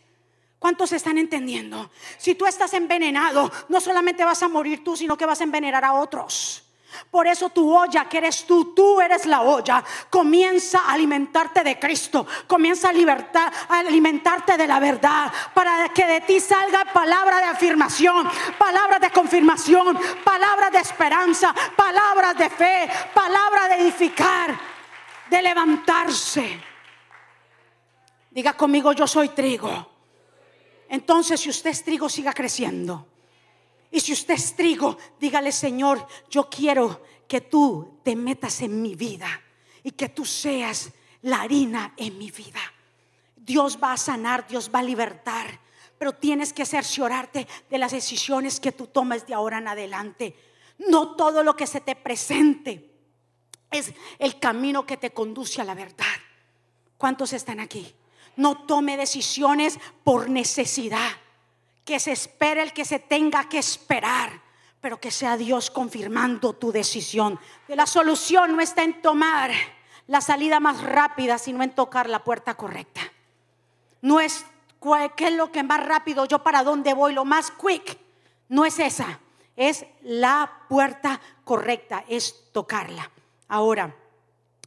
¿Cuántos 0.59 0.91
están 0.91 1.17
entendiendo? 1.17 1.89
Si 2.17 2.35
tú 2.35 2.45
estás 2.45 2.73
envenenado, 2.73 3.51
no 3.69 3.79
solamente 3.79 4.25
vas 4.25 4.43
a 4.43 4.49
morir 4.49 4.83
tú, 4.83 4.97
sino 4.97 5.17
que 5.17 5.25
vas 5.25 5.39
a 5.39 5.45
envenenar 5.45 5.85
a 5.85 5.93
otros. 5.93 6.68
Por 7.11 7.27
eso 7.27 7.49
tu 7.49 7.75
olla, 7.75 8.05
que 8.05 8.17
eres 8.17 8.45
tú, 8.45 8.73
tú 8.73 8.99
eres 9.01 9.25
la 9.25 9.41
olla, 9.41 9.83
comienza 10.09 10.79
a 10.79 10.93
alimentarte 10.93 11.63
de 11.63 11.79
Cristo, 11.79 12.25
comienza 12.47 12.89
a, 12.89 12.93
libertad, 12.93 13.51
a 13.69 13.79
alimentarte 13.79 14.57
de 14.57 14.67
la 14.67 14.79
verdad, 14.79 15.31
para 15.53 15.89
que 15.89 16.05
de 16.05 16.21
ti 16.21 16.39
salga 16.39 16.85
palabra 16.85 17.37
de 17.37 17.45
afirmación, 17.45 18.29
palabras 18.57 19.01
de 19.01 19.11
confirmación, 19.11 19.97
palabras 20.23 20.71
de 20.71 20.79
esperanza, 20.79 21.53
palabras 21.75 22.37
de 22.37 22.49
fe, 22.49 22.89
palabras 23.13 23.69
de 23.69 23.75
edificar, 23.75 24.59
de 25.29 25.41
levantarse. 25.41 26.63
Diga 28.31 28.53
conmigo, 28.53 28.93
yo 28.93 29.07
soy 29.07 29.29
trigo. 29.29 29.89
Entonces, 30.89 31.39
si 31.39 31.49
usted 31.49 31.69
es 31.69 31.83
trigo, 31.83 32.09
siga 32.09 32.33
creciendo. 32.33 33.07
Y 33.91 33.99
si 33.99 34.13
usted 34.13 34.35
es 34.35 34.55
trigo, 34.55 34.97
dígale, 35.19 35.51
Señor, 35.51 36.05
yo 36.29 36.49
quiero 36.49 37.01
que 37.27 37.41
tú 37.41 37.99
te 38.03 38.15
metas 38.15 38.61
en 38.61 38.81
mi 38.81 38.95
vida 38.95 39.41
y 39.83 39.91
que 39.91 40.09
tú 40.09 40.25
seas 40.25 40.91
la 41.21 41.41
harina 41.41 41.93
en 41.97 42.17
mi 42.17 42.31
vida. 42.31 42.61
Dios 43.35 43.79
va 43.81 43.93
a 43.93 43.97
sanar, 43.97 44.47
Dios 44.47 44.69
va 44.73 44.79
a 44.79 44.83
libertar, 44.83 45.59
pero 45.97 46.13
tienes 46.13 46.53
que 46.53 46.65
cerciorarte 46.65 47.47
de 47.69 47.77
las 47.77 47.91
decisiones 47.91 48.59
que 48.59 48.71
tú 48.71 48.87
tomes 48.87 49.25
de 49.25 49.33
ahora 49.33 49.57
en 49.57 49.67
adelante. 49.67 50.35
No 50.87 51.15
todo 51.15 51.43
lo 51.43 51.55
que 51.55 51.67
se 51.67 51.81
te 51.81 51.95
presente 51.95 52.89
es 53.71 53.93
el 54.17 54.39
camino 54.39 54.85
que 54.85 54.97
te 54.97 55.11
conduce 55.11 55.61
a 55.61 55.65
la 55.65 55.73
verdad. 55.73 56.05
¿Cuántos 56.97 57.33
están 57.33 57.59
aquí? 57.59 57.93
No 58.35 58.65
tome 58.65 58.97
decisiones 58.97 59.79
por 60.03 60.29
necesidad 60.29 61.11
que 61.89 61.99
se 61.99 62.11
espere 62.11 62.61
el 62.61 62.71
que 62.71 62.85
se 62.85 62.99
tenga 62.99 63.49
que 63.49 63.57
esperar, 63.57 64.29
pero 64.79 64.99
que 64.99 65.09
sea 65.09 65.37
Dios 65.37 65.71
confirmando 65.71 66.53
tu 66.53 66.71
decisión. 66.71 67.39
La 67.67 67.87
solución 67.87 68.55
no 68.55 68.61
está 68.61 68.83
en 68.83 69.01
tomar 69.01 69.49
la 70.05 70.21
salida 70.21 70.59
más 70.59 70.83
rápida, 70.83 71.39
sino 71.39 71.63
en 71.63 71.71
tocar 71.71 72.07
la 72.07 72.23
puerta 72.23 72.53
correcta. 72.53 73.01
No 74.03 74.19
es 74.19 74.45
qué 75.15 75.29
es 75.29 75.33
lo 75.33 75.51
que 75.51 75.63
más 75.63 75.83
rápido, 75.83 76.25
yo 76.25 76.43
para 76.43 76.63
dónde 76.63 76.93
voy, 76.93 77.11
lo 77.11 77.25
más 77.25 77.49
quick. 77.49 77.97
No 78.49 78.65
es 78.65 78.77
esa, 78.77 79.19
es 79.55 79.83
la 80.03 80.65
puerta 80.69 81.19
correcta, 81.43 82.05
es 82.07 82.51
tocarla. 82.51 83.09
Ahora, 83.47 83.95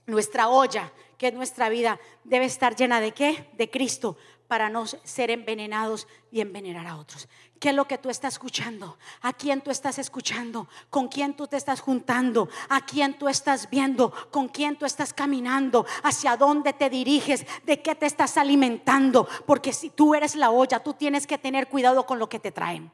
nuestra 0.07 0.49
olla, 0.49 0.91
que 1.19 1.29
es 1.29 1.35
nuestra 1.35 1.69
vida, 1.69 2.01
debe 2.25 2.47
estar 2.47 2.75
llena 2.75 3.01
de 3.01 3.13
qué? 3.13 3.49
De 3.53 3.71
Cristo, 3.71 4.17
para 4.53 4.69
no 4.69 4.85
ser 4.87 5.31
envenenados 5.31 6.07
y 6.31 6.43
envenenar 6.43 6.87
a 6.87 6.99
otros. 6.99 7.27
¿Qué 7.59 7.71
es 7.71 7.75
lo 7.75 7.89
que 7.89 7.97
tú 7.97 8.11
estás 8.11 8.35
escuchando? 8.35 8.99
¿A 9.23 9.33
quién 9.33 9.63
tú 9.63 9.71
estás 9.71 9.99
escuchando? 9.99 10.69
¿Con 10.91 11.09
quién 11.09 11.33
tú 11.33 11.47
te 11.47 11.57
estás 11.57 11.81
juntando? 11.81 12.51
¿A 12.69 12.85
quién 12.85 13.15
tú 13.19 13.31
estás 13.31 13.71
viendo? 13.71 14.13
¿Con 14.31 14.49
quién 14.49 14.77
tú 14.77 14.85
estás 14.85 15.15
caminando? 15.15 15.87
¿Hacia 16.03 16.37
dónde 16.37 16.75
te 16.75 16.91
diriges? 16.91 17.47
¿De 17.65 17.81
qué 17.81 17.95
te 17.95 18.05
estás 18.05 18.37
alimentando? 18.37 19.27
Porque 19.47 19.73
si 19.73 19.89
tú 19.89 20.15
eres 20.15 20.37
la 20.37 20.51
olla, 20.51 20.81
tú 20.81 20.93
tienes 20.93 21.27
que 21.27 21.39
tener 21.39 21.69
cuidado 21.69 22.05
con 22.05 22.19
lo 22.19 22.29
que 22.29 22.39
te 22.39 22.53
traen. 22.53 22.93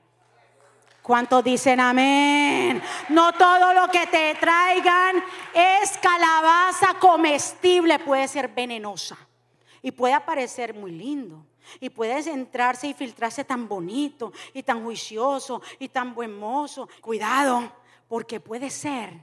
¿Cuántos 1.03 1.43
dicen 1.43 1.81
amén? 1.81 2.81
No 3.09 3.33
todo 3.33 3.75
lo 3.75 3.89
que 3.89 4.07
te 4.07 4.37
traigan 4.37 5.25
es 5.53 5.99
calabaza 6.01 7.01
comestible, 7.01 7.99
puede 7.99 8.29
ser 8.29 8.47
venenosa 8.47 9.28
y 9.89 9.91
puede 9.91 10.21
parecer 10.21 10.75
muy 10.75 10.93
lindo. 10.93 11.47
Y 11.81 11.89
puedes 11.89 12.27
entrarse 12.27 12.89
y 12.89 12.93
filtrarse 12.93 13.43
tan 13.43 13.67
bonito 13.67 14.35
y 14.53 14.63
tan 14.63 14.85
juicioso 14.85 15.63
y 15.79 15.89
tan 15.89 16.15
buen 16.15 16.39
mozo. 16.39 16.91
Cuidado, 17.01 17.73
porque 18.07 18.39
puede 18.39 18.69
ser, 18.69 19.15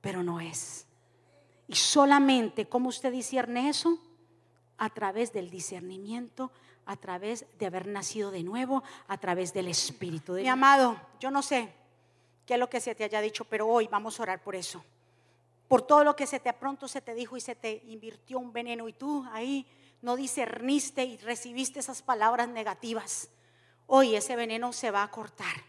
pero 0.00 0.22
no 0.22 0.40
es. 0.40 0.86
Y 1.66 1.74
solamente, 1.74 2.66
¿cómo 2.66 2.88
usted 2.88 3.12
discierne 3.12 3.68
eso? 3.68 3.98
A 4.78 4.88
través 4.88 5.30
del 5.34 5.50
discernimiento, 5.50 6.52
a 6.86 6.96
través 6.96 7.44
de 7.58 7.66
haber 7.66 7.86
nacido 7.86 8.30
de 8.30 8.42
nuevo, 8.42 8.82
a 9.08 9.18
través 9.18 9.52
del 9.52 9.68
Espíritu. 9.68 10.32
Mi 10.32 10.48
amado, 10.48 10.98
yo 11.20 11.30
no 11.30 11.42
sé 11.42 11.70
qué 12.46 12.54
es 12.54 12.60
lo 12.60 12.70
que 12.70 12.80
se 12.80 12.94
te 12.94 13.04
haya 13.04 13.20
dicho, 13.20 13.44
pero 13.44 13.68
hoy 13.68 13.88
vamos 13.88 14.18
a 14.18 14.22
orar 14.22 14.42
por 14.42 14.56
eso. 14.56 14.82
Por 15.68 15.82
todo 15.82 16.02
lo 16.02 16.16
que 16.16 16.26
se 16.26 16.40
te 16.40 16.50
pronto 16.54 16.88
se 16.88 17.02
te 17.02 17.14
dijo 17.14 17.36
y 17.36 17.42
se 17.42 17.54
te 17.54 17.82
invirtió 17.88 18.38
un 18.38 18.54
veneno 18.54 18.88
y 18.88 18.94
tú 18.94 19.26
ahí 19.32 19.66
no 20.02 20.16
discerniste 20.16 21.04
y 21.04 21.16
recibiste 21.18 21.80
esas 21.80 22.02
palabras 22.02 22.48
negativas, 22.48 23.28
hoy 23.86 24.16
ese 24.16 24.36
veneno 24.36 24.72
se 24.72 24.90
va 24.90 25.02
a 25.02 25.10
cortar 25.10 25.64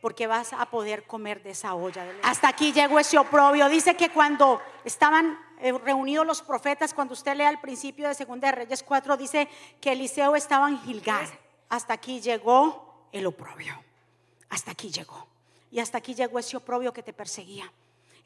porque 0.00 0.26
vas 0.26 0.52
a 0.52 0.66
poder 0.66 1.04
comer 1.04 1.42
de 1.42 1.50
esa 1.50 1.74
olla. 1.74 2.06
Hasta 2.22 2.48
aquí 2.48 2.72
llegó 2.72 2.98
ese 3.00 3.18
oprobio. 3.18 3.68
Dice 3.68 3.96
que 3.96 4.10
cuando 4.10 4.60
estaban 4.84 5.36
eh, 5.58 5.72
reunidos 5.72 6.24
los 6.24 6.42
profetas, 6.42 6.94
cuando 6.94 7.14
usted 7.14 7.34
lea 7.34 7.48
al 7.48 7.60
principio 7.60 8.06
de 8.06 8.14
Segunda 8.14 8.48
de 8.48 8.52
Reyes 8.52 8.82
4, 8.84 9.16
dice 9.16 9.48
que 9.80 9.92
Eliseo 9.92 10.36
estaba 10.36 10.68
en 10.68 10.78
Gilgal. 10.82 11.26
Hasta 11.68 11.94
aquí 11.94 12.20
llegó 12.20 13.08
el 13.10 13.26
oprobio. 13.26 13.74
Hasta 14.48 14.70
aquí 14.70 14.90
llegó. 14.90 15.26
Y 15.72 15.80
hasta 15.80 15.98
aquí 15.98 16.14
llegó 16.14 16.38
ese 16.38 16.56
oprobio 16.56 16.92
que 16.92 17.02
te 17.02 17.12
perseguía. 17.12 17.72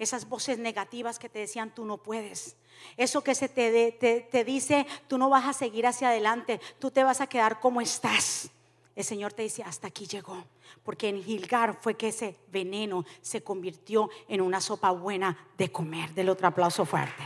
Esas 0.00 0.26
voces 0.30 0.58
negativas 0.58 1.18
que 1.18 1.28
te 1.28 1.40
decían, 1.40 1.74
tú 1.74 1.84
no 1.84 1.98
puedes. 1.98 2.56
Eso 2.96 3.22
que 3.22 3.34
se 3.34 3.50
te, 3.50 3.92
te, 3.92 4.22
te 4.22 4.44
dice, 4.44 4.86
tú 5.06 5.18
no 5.18 5.28
vas 5.28 5.44
a 5.44 5.52
seguir 5.52 5.86
hacia 5.86 6.08
adelante, 6.08 6.58
tú 6.78 6.90
te 6.90 7.04
vas 7.04 7.20
a 7.20 7.26
quedar 7.26 7.60
como 7.60 7.82
estás. 7.82 8.50
El 8.96 9.04
Señor 9.04 9.34
te 9.34 9.42
dice, 9.42 9.62
hasta 9.62 9.88
aquí 9.88 10.06
llegó, 10.06 10.42
porque 10.84 11.10
en 11.10 11.22
Gilgar 11.22 11.78
fue 11.82 11.98
que 11.98 12.08
ese 12.08 12.38
veneno 12.48 13.04
se 13.20 13.44
convirtió 13.44 14.08
en 14.26 14.40
una 14.40 14.62
sopa 14.62 14.90
buena 14.90 15.36
de 15.58 15.70
comer. 15.70 16.14
Del 16.14 16.30
otro 16.30 16.48
aplauso 16.48 16.86
fuerte. 16.86 17.22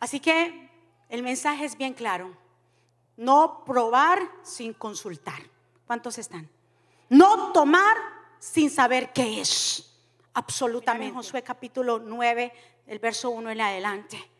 Así 0.00 0.18
que 0.18 0.70
el 1.10 1.22
mensaje 1.22 1.66
es 1.66 1.76
bien 1.76 1.92
claro. 1.92 2.34
No 3.18 3.64
probar 3.66 4.18
sin 4.42 4.72
consultar. 4.72 5.42
¿Cuántos 5.86 6.16
están? 6.16 6.48
No 7.08 7.52
tomar 7.52 7.96
sin 8.38 8.70
saber 8.70 9.12
qué 9.12 9.40
es. 9.40 9.90
Absolutamente. 10.34 11.14
Josué 11.14 11.42
capítulo 11.42 11.98
9, 11.98 12.52
el 12.86 12.98
verso 12.98 13.30
1 13.30 13.50
en 13.50 13.60
adelante 13.60 14.34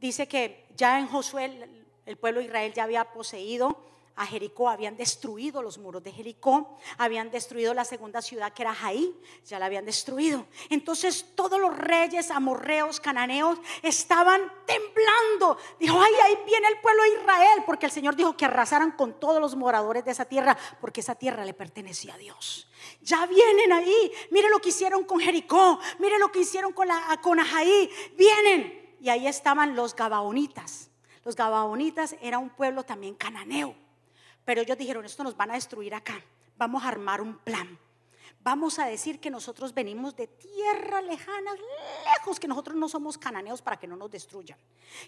dice 0.00 0.26
que 0.26 0.66
ya 0.74 0.98
en 0.98 1.06
Josué 1.06 1.68
el, 2.06 2.16
pueblo 2.16 2.40
de 2.40 2.46
Israel 2.46 2.72
ya 2.72 2.84
había 2.84 3.04
poseído 3.12 3.78
a 4.16 4.26
Jericó, 4.26 4.68
habían 4.68 4.96
destruido 4.96 5.62
los 5.62 5.78
muros 5.78 6.02
de 6.02 6.12
Jericó, 6.12 6.76
habían 6.98 7.30
destruido 7.30 7.72
la 7.74 7.84
segunda 7.84 8.20
ciudad 8.20 8.52
que 8.52 8.62
era 8.62 8.74
Jaí, 8.74 9.14
ya 9.46 9.58
la 9.58 9.66
habían 9.66 9.84
destruido. 9.84 10.46
Entonces 10.68 11.26
todos 11.34 11.58
los 11.60 11.76
reyes 11.76 12.30
amorreos, 12.30 13.00
cananeos, 13.00 13.58
estaban 13.82 14.40
temblando. 14.66 15.56
Dijo, 15.78 16.00
ay, 16.00 16.12
ahí 16.24 16.38
viene 16.46 16.68
el 16.68 16.80
pueblo 16.80 17.02
de 17.02 17.20
Israel, 17.20 17.62
porque 17.64 17.86
el 17.86 17.92
Señor 17.92 18.16
dijo 18.16 18.36
que 18.36 18.44
arrasaran 18.44 18.92
con 18.92 19.18
todos 19.18 19.40
los 19.40 19.56
moradores 19.56 20.04
de 20.04 20.10
esa 20.10 20.24
tierra, 20.24 20.56
porque 20.80 21.00
esa 21.00 21.14
tierra 21.14 21.44
le 21.44 21.54
pertenecía 21.54 22.14
a 22.14 22.18
Dios. 22.18 22.68
Ya 23.02 23.26
vienen 23.26 23.72
ahí, 23.72 24.12
mire 24.30 24.48
lo 24.50 24.58
que 24.58 24.70
hicieron 24.70 25.04
con 25.04 25.20
Jericó, 25.20 25.78
mire 25.98 26.18
lo 26.18 26.30
que 26.30 26.40
hicieron 26.40 26.72
con, 26.72 26.88
la, 26.88 27.18
con 27.22 27.38
vienen 28.16 28.96
y 29.00 29.08
ahí 29.08 29.26
estaban 29.26 29.74
los 29.74 29.94
Gabaonitas. 29.94 30.90
Los 31.24 31.36
Gabaonitas 31.36 32.16
era 32.20 32.38
un 32.38 32.50
pueblo 32.50 32.82
también 32.84 33.14
cananeo. 33.14 33.74
Pero 34.50 34.62
ellos 34.62 34.76
dijeron, 34.76 35.04
esto 35.04 35.22
nos 35.22 35.36
van 35.36 35.52
a 35.52 35.54
destruir 35.54 35.94
acá. 35.94 36.20
Vamos 36.56 36.82
a 36.82 36.88
armar 36.88 37.20
un 37.20 37.38
plan. 37.38 37.78
Vamos 38.40 38.80
a 38.80 38.86
decir 38.86 39.20
que 39.20 39.30
nosotros 39.30 39.72
venimos 39.72 40.16
de 40.16 40.26
tierra 40.26 41.00
lejana, 41.02 41.52
lejos, 42.16 42.40
que 42.40 42.48
nosotros 42.48 42.74
no 42.74 42.88
somos 42.88 43.16
cananeos 43.16 43.62
para 43.62 43.78
que 43.78 43.86
no 43.86 43.94
nos 43.94 44.10
destruyan, 44.10 44.58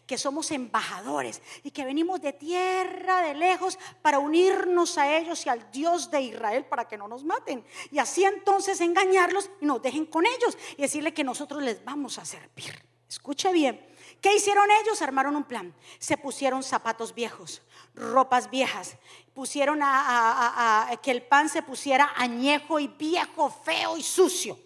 que 0.06 0.16
somos 0.16 0.52
embajadores 0.52 1.42
y 1.64 1.72
que 1.72 1.84
venimos 1.84 2.20
de 2.20 2.34
tierra 2.34 3.22
de 3.22 3.34
lejos 3.34 3.80
para 4.00 4.20
unirnos 4.20 4.96
a 4.96 5.18
ellos 5.18 5.44
y 5.44 5.48
al 5.48 5.72
Dios 5.72 6.08
de 6.08 6.20
Israel 6.20 6.64
para 6.66 6.86
que 6.86 6.96
no 6.96 7.08
nos 7.08 7.24
maten. 7.24 7.64
Y 7.90 7.98
así 7.98 8.22
entonces 8.22 8.80
engañarlos 8.80 9.50
y 9.60 9.66
nos 9.66 9.82
dejen 9.82 10.06
con 10.06 10.24
ellos 10.24 10.56
y 10.76 10.82
decirle 10.82 11.12
que 11.12 11.24
nosotros 11.24 11.64
les 11.64 11.84
vamos 11.84 12.16
a 12.20 12.24
servir. 12.24 12.80
Escuche 13.08 13.52
bien. 13.52 13.91
¿Qué 14.22 14.36
hicieron 14.36 14.68
ellos? 14.82 15.02
Armaron 15.02 15.34
un 15.34 15.42
plan. 15.42 15.74
Se 15.98 16.16
pusieron 16.16 16.62
zapatos 16.62 17.12
viejos, 17.12 17.60
ropas 17.96 18.48
viejas. 18.48 18.96
Pusieron 19.34 19.80
a, 19.82 20.88
que 21.02 21.10
el 21.10 21.22
pan 21.22 21.48
se 21.48 21.60
pusiera 21.60 22.12
añejo 22.16 22.78
y 22.78 22.86
viejo, 22.86 23.50
feo 23.50 23.96
y 23.96 24.02
sucio. 24.04 24.56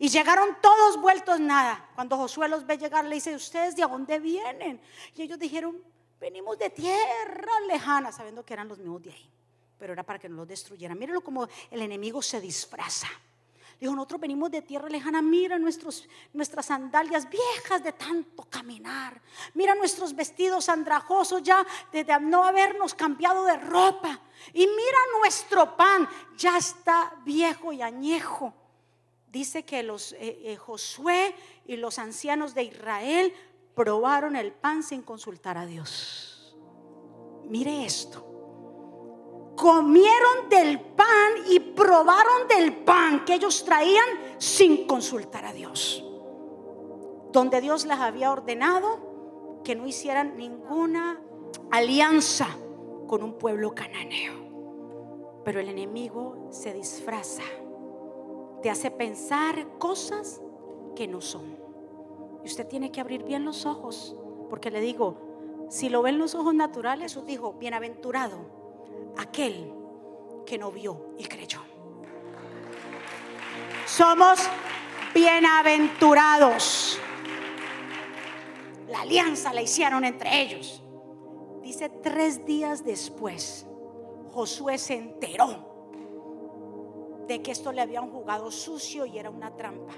Y 0.00 0.08
llegaron 0.08 0.58
todos 0.60 1.00
vueltos 1.00 1.38
nada. 1.38 1.90
Cuando 1.94 2.16
Josué 2.16 2.48
los 2.48 2.66
ve 2.66 2.76
llegar, 2.76 3.04
le 3.04 3.14
dice, 3.14 3.36
¿ustedes 3.36 3.76
de 3.76 3.82
dónde 3.82 4.18
vienen? 4.18 4.82
Y 5.14 5.22
ellos 5.22 5.38
dijeron, 5.38 5.80
venimos 6.20 6.58
de 6.58 6.70
tierra 6.70 7.60
lejana, 7.68 8.10
sabiendo 8.10 8.44
que 8.44 8.52
eran 8.52 8.66
los 8.66 8.78
mismos 8.78 9.00
de 9.00 9.12
ahí. 9.12 9.30
Pero 9.78 9.92
era 9.92 10.02
para 10.02 10.18
que 10.18 10.28
no 10.28 10.34
los 10.34 10.48
destruyeran. 10.48 10.98
Mírenlo 10.98 11.20
como 11.20 11.46
el 11.70 11.82
enemigo 11.82 12.20
se 12.20 12.40
disfraza. 12.40 13.06
Dijo, 13.82 13.96
nosotros 13.96 14.20
venimos 14.20 14.48
de 14.52 14.62
tierra 14.62 14.88
lejana, 14.88 15.20
mira 15.20 15.58
nuestros, 15.58 16.08
nuestras 16.32 16.66
sandalias 16.66 17.28
viejas 17.28 17.82
de 17.82 17.90
tanto 17.90 18.44
caminar. 18.44 19.20
Mira 19.54 19.74
nuestros 19.74 20.14
vestidos 20.14 20.68
andrajosos 20.68 21.42
ya 21.42 21.66
de, 21.90 22.04
no 22.20 22.44
habernos 22.44 22.94
cambiado 22.94 23.44
de 23.44 23.56
ropa. 23.56 24.20
Y 24.52 24.60
mira 24.60 24.98
nuestro 25.18 25.76
pan, 25.76 26.08
ya 26.36 26.58
está 26.58 27.12
viejo 27.24 27.72
y 27.72 27.82
añejo. 27.82 28.54
Dice 29.32 29.64
que 29.64 29.82
los 29.82 30.12
eh, 30.12 30.38
eh, 30.44 30.56
Josué 30.56 31.34
y 31.66 31.76
los 31.76 31.98
ancianos 31.98 32.54
de 32.54 32.62
Israel 32.62 33.34
probaron 33.74 34.36
el 34.36 34.52
pan 34.52 34.84
sin 34.84 35.02
consultar 35.02 35.58
a 35.58 35.66
Dios. 35.66 36.56
Mire 37.48 37.84
esto 37.84 38.31
comieron 39.56 40.48
del 40.48 40.80
pan 40.80 41.32
y 41.48 41.60
probaron 41.60 42.48
del 42.48 42.74
pan 42.76 43.24
que 43.24 43.34
ellos 43.34 43.64
traían 43.64 44.04
sin 44.38 44.86
consultar 44.86 45.44
a 45.44 45.52
Dios. 45.52 46.04
Donde 47.32 47.60
Dios 47.60 47.86
les 47.86 47.98
había 47.98 48.32
ordenado 48.32 49.60
que 49.64 49.74
no 49.74 49.86
hicieran 49.86 50.36
ninguna 50.36 51.20
alianza 51.70 52.48
con 53.06 53.22
un 53.22 53.34
pueblo 53.34 53.74
cananeo. 53.74 54.34
Pero 55.44 55.60
el 55.60 55.68
enemigo 55.68 56.48
se 56.50 56.72
disfraza, 56.72 57.42
te 58.62 58.70
hace 58.70 58.90
pensar 58.90 59.78
cosas 59.78 60.40
que 60.94 61.08
no 61.08 61.20
son. 61.20 61.58
Y 62.44 62.46
usted 62.46 62.66
tiene 62.66 62.92
que 62.92 63.00
abrir 63.00 63.24
bien 63.24 63.44
los 63.44 63.66
ojos, 63.66 64.16
porque 64.50 64.70
le 64.70 64.80
digo, 64.80 65.16
si 65.68 65.88
lo 65.88 66.02
ven 66.02 66.18
los 66.18 66.34
ojos 66.34 66.54
naturales, 66.54 67.12
Jesús 67.12 67.26
dijo, 67.26 67.54
bienaventurado 67.54 68.61
aquel 69.18 69.72
que 70.46 70.58
no 70.58 70.70
vio 70.70 71.14
y 71.18 71.24
creyó. 71.24 71.60
Somos 73.86 74.40
bienaventurados. 75.14 76.98
La 78.88 79.02
alianza 79.02 79.52
la 79.52 79.62
hicieron 79.62 80.04
entre 80.04 80.42
ellos. 80.42 80.82
Dice 81.62 81.88
tres 81.88 82.44
días 82.44 82.84
después, 82.84 83.66
Josué 84.32 84.78
se 84.78 84.94
enteró 84.94 85.72
de 87.26 87.42
que 87.42 87.52
esto 87.52 87.72
le 87.72 87.80
habían 87.80 88.10
jugado 88.10 88.50
sucio 88.50 89.06
y 89.06 89.18
era 89.18 89.30
una 89.30 89.56
trampa. 89.56 89.94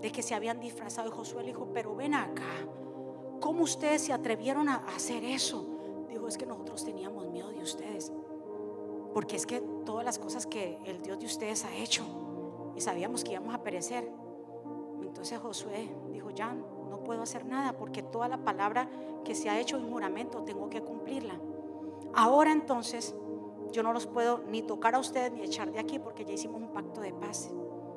De 0.00 0.12
que 0.12 0.22
se 0.22 0.34
habían 0.34 0.60
disfrazado. 0.60 1.08
Y 1.08 1.12
Josué 1.12 1.42
le 1.42 1.48
dijo, 1.48 1.68
pero 1.72 1.94
ven 1.94 2.14
acá, 2.14 2.66
¿cómo 3.40 3.64
ustedes 3.64 4.02
se 4.02 4.12
atrevieron 4.12 4.68
a 4.68 4.84
hacer 4.94 5.24
eso? 5.24 5.73
Dijo, 6.14 6.28
es 6.28 6.38
que 6.38 6.46
nosotros 6.46 6.84
teníamos 6.84 7.26
miedo 7.26 7.50
de 7.50 7.60
ustedes. 7.60 8.12
Porque 9.12 9.34
es 9.34 9.46
que 9.46 9.60
todas 9.84 10.04
las 10.04 10.20
cosas 10.20 10.46
que 10.46 10.78
el 10.84 11.02
Dios 11.02 11.18
de 11.18 11.26
ustedes 11.26 11.64
ha 11.64 11.74
hecho 11.74 12.04
y 12.76 12.80
sabíamos 12.80 13.24
que 13.24 13.32
íbamos 13.32 13.52
a 13.52 13.64
perecer. 13.64 14.08
Entonces 15.02 15.40
Josué 15.40 15.92
dijo, 16.12 16.30
ya 16.30 16.54
no 16.54 17.02
puedo 17.02 17.22
hacer 17.22 17.44
nada 17.44 17.72
porque 17.72 18.04
toda 18.04 18.28
la 18.28 18.38
palabra 18.38 18.88
que 19.24 19.34
se 19.34 19.50
ha 19.50 19.58
hecho 19.58 19.76
en 19.76 19.90
juramento 19.90 20.44
tengo 20.44 20.70
que 20.70 20.82
cumplirla. 20.82 21.34
Ahora 22.14 22.52
entonces 22.52 23.16
yo 23.72 23.82
no 23.82 23.92
los 23.92 24.06
puedo 24.06 24.38
ni 24.46 24.62
tocar 24.62 24.94
a 24.94 25.00
ustedes 25.00 25.32
ni 25.32 25.42
echar 25.42 25.72
de 25.72 25.80
aquí 25.80 25.98
porque 25.98 26.24
ya 26.24 26.32
hicimos 26.32 26.62
un 26.62 26.68
pacto 26.68 27.00
de 27.00 27.12
paz 27.12 27.50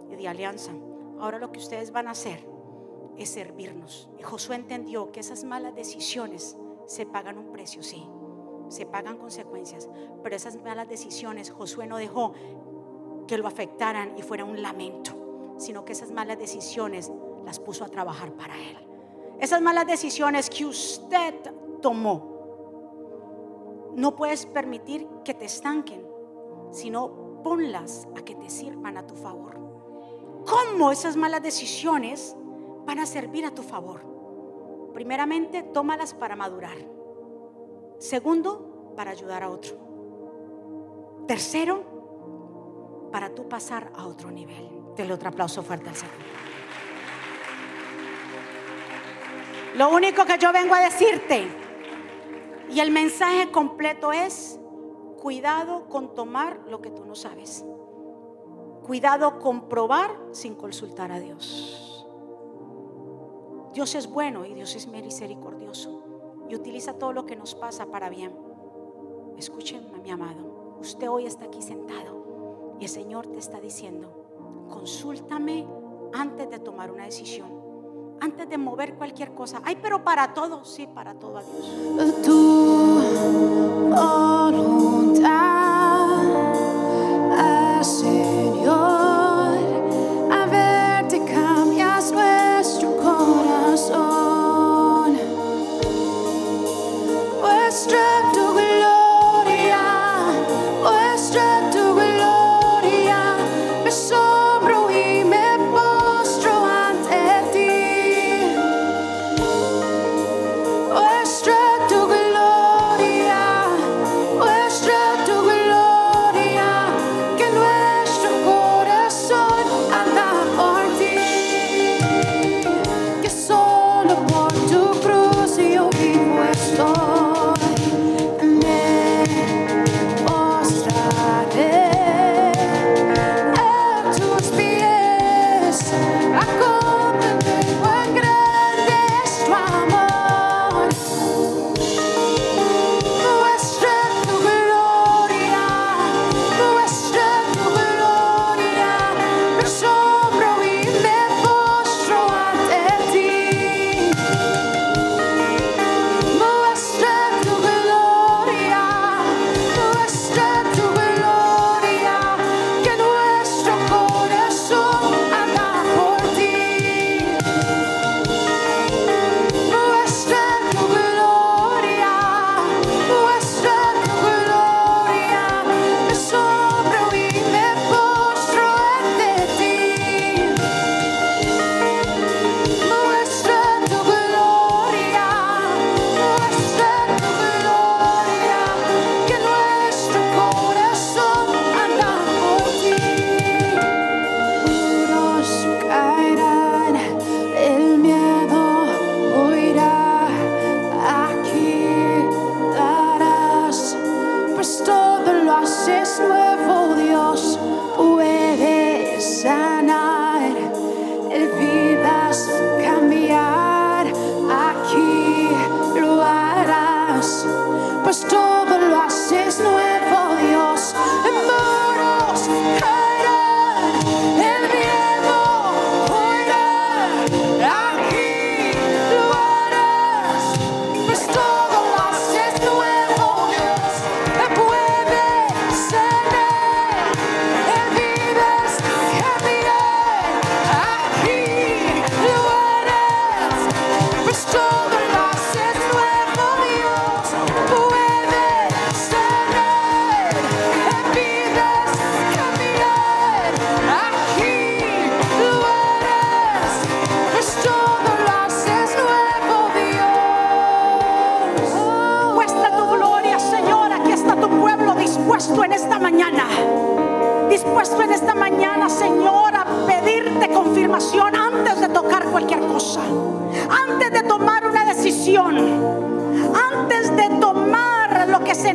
y 0.09 0.15
de 0.15 0.27
alianza. 0.27 0.71
Ahora 1.19 1.37
lo 1.37 1.51
que 1.51 1.59
ustedes 1.59 1.91
van 1.91 2.07
a 2.07 2.11
hacer 2.11 2.49
es 3.15 3.29
servirnos. 3.29 4.09
Y 4.17 4.23
Josué 4.23 4.55
entendió 4.55 5.11
que 5.11 5.19
esas 5.19 5.43
malas 5.43 5.75
decisiones 5.75 6.57
se 6.87 7.05
pagan 7.05 7.37
un 7.37 7.51
precio, 7.51 7.83
sí, 7.83 8.09
se 8.69 8.85
pagan 8.85 9.17
consecuencias, 9.17 9.87
pero 10.23 10.35
esas 10.35 10.61
malas 10.63 10.89
decisiones 10.89 11.51
Josué 11.51 11.85
no 11.85 11.97
dejó 11.97 12.33
que 13.27 13.37
lo 13.37 13.47
afectaran 13.47 14.17
y 14.17 14.21
fuera 14.23 14.45
un 14.45 14.61
lamento, 14.61 15.55
sino 15.57 15.85
que 15.85 15.93
esas 15.93 16.11
malas 16.11 16.39
decisiones 16.39 17.11
las 17.45 17.59
puso 17.59 17.83
a 17.85 17.89
trabajar 17.89 18.33
para 18.33 18.55
él. 18.55 18.77
Esas 19.39 19.61
malas 19.61 19.85
decisiones 19.85 20.49
que 20.49 20.65
usted 20.65 21.35
tomó, 21.81 22.37
no 23.95 24.15
puedes 24.15 24.45
permitir 24.45 25.07
que 25.23 25.33
te 25.33 25.45
estanquen, 25.45 26.07
sino 26.71 27.41
ponlas 27.43 28.07
a 28.15 28.21
que 28.21 28.35
te 28.35 28.49
sirvan 28.49 28.97
a 28.97 29.05
tu 29.05 29.15
favor. 29.15 29.57
¿Cómo 30.45 30.91
esas 30.91 31.17
malas 31.17 31.43
decisiones 31.43 32.35
van 32.85 32.99
a 32.99 33.05
servir 33.05 33.45
a 33.45 33.51
tu 33.51 33.61
favor? 33.61 34.16
Primeramente, 34.97 35.61
tómalas 35.61 36.15
para 36.15 36.35
madurar. 36.35 36.75
Segundo, 37.99 38.93
para 38.95 39.11
ayudar 39.11 39.43
a 39.43 39.49
otro. 39.51 39.77
Tercero, 41.27 43.09
para 43.11 43.29
tú 43.29 43.47
pasar 43.47 43.91
a 43.93 44.07
otro 44.07 44.31
nivel. 44.31 44.67
Dele 44.95 45.13
otro 45.13 45.29
aplauso 45.29 45.61
fuerte 45.61 45.87
al 45.89 45.95
Señor. 45.95 46.15
Lo 49.75 49.91
único 49.91 50.25
que 50.25 50.39
yo 50.39 50.51
vengo 50.51 50.73
a 50.73 50.79
decirte, 50.79 51.47
y 52.71 52.79
el 52.79 52.89
mensaje 52.89 53.51
completo 53.51 54.11
es, 54.11 54.59
cuidado 55.21 55.87
con 55.89 56.15
tomar 56.15 56.61
lo 56.67 56.81
que 56.81 56.89
tú 56.89 57.05
no 57.05 57.13
sabes. 57.13 57.63
Cuidado 58.81 59.37
con 59.37 59.69
probar 59.69 60.09
sin 60.31 60.55
consultar 60.55 61.11
a 61.11 61.19
Dios. 61.19 61.96
Dios 63.77 63.93
es 63.93 64.09
bueno 64.09 64.43
y 64.43 64.55
Dios 64.55 64.75
es 64.75 64.87
misericordioso 64.87 66.01
y 66.49 66.55
utiliza 66.55 66.93
todo 66.93 67.13
lo 67.13 67.27
que 67.27 67.35
nos 67.35 67.53
pasa 67.53 67.85
para 67.85 68.09
bien. 68.09 68.35
Escúchenme, 69.37 69.99
mi 69.99 70.09
amado. 70.09 70.79
Usted 70.81 71.07
hoy 71.07 71.27
está 71.27 71.45
aquí 71.45 71.61
sentado 71.61 72.73
y 72.79 72.85
el 72.85 72.89
Señor 72.89 73.27
te 73.27 73.37
está 73.37 73.59
diciendo, 73.59 74.65
consúltame 74.67 75.67
antes 76.11 76.49
de 76.49 76.57
tomar 76.57 76.89
una 76.89 77.05
decisión 77.05 77.55
antes 78.19 78.49
de 78.49 78.57
mover 78.57 78.95
cualquier 78.95 79.35
cosa. 79.35 79.61
Ay, 79.63 79.77
pero 79.79 80.03
para 80.03 80.33
todo, 80.33 80.65
sí, 80.65 80.87
para 80.87 81.13
todo, 81.13 81.37
adiós. 81.37 82.21
Tu 82.23 82.33
voluntad, 83.91 83.95
ah, 83.95 84.49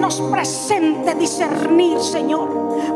nos 0.02 0.20
presente, 0.20 1.14
discernir, 1.14 2.00
Señor. 2.00 2.48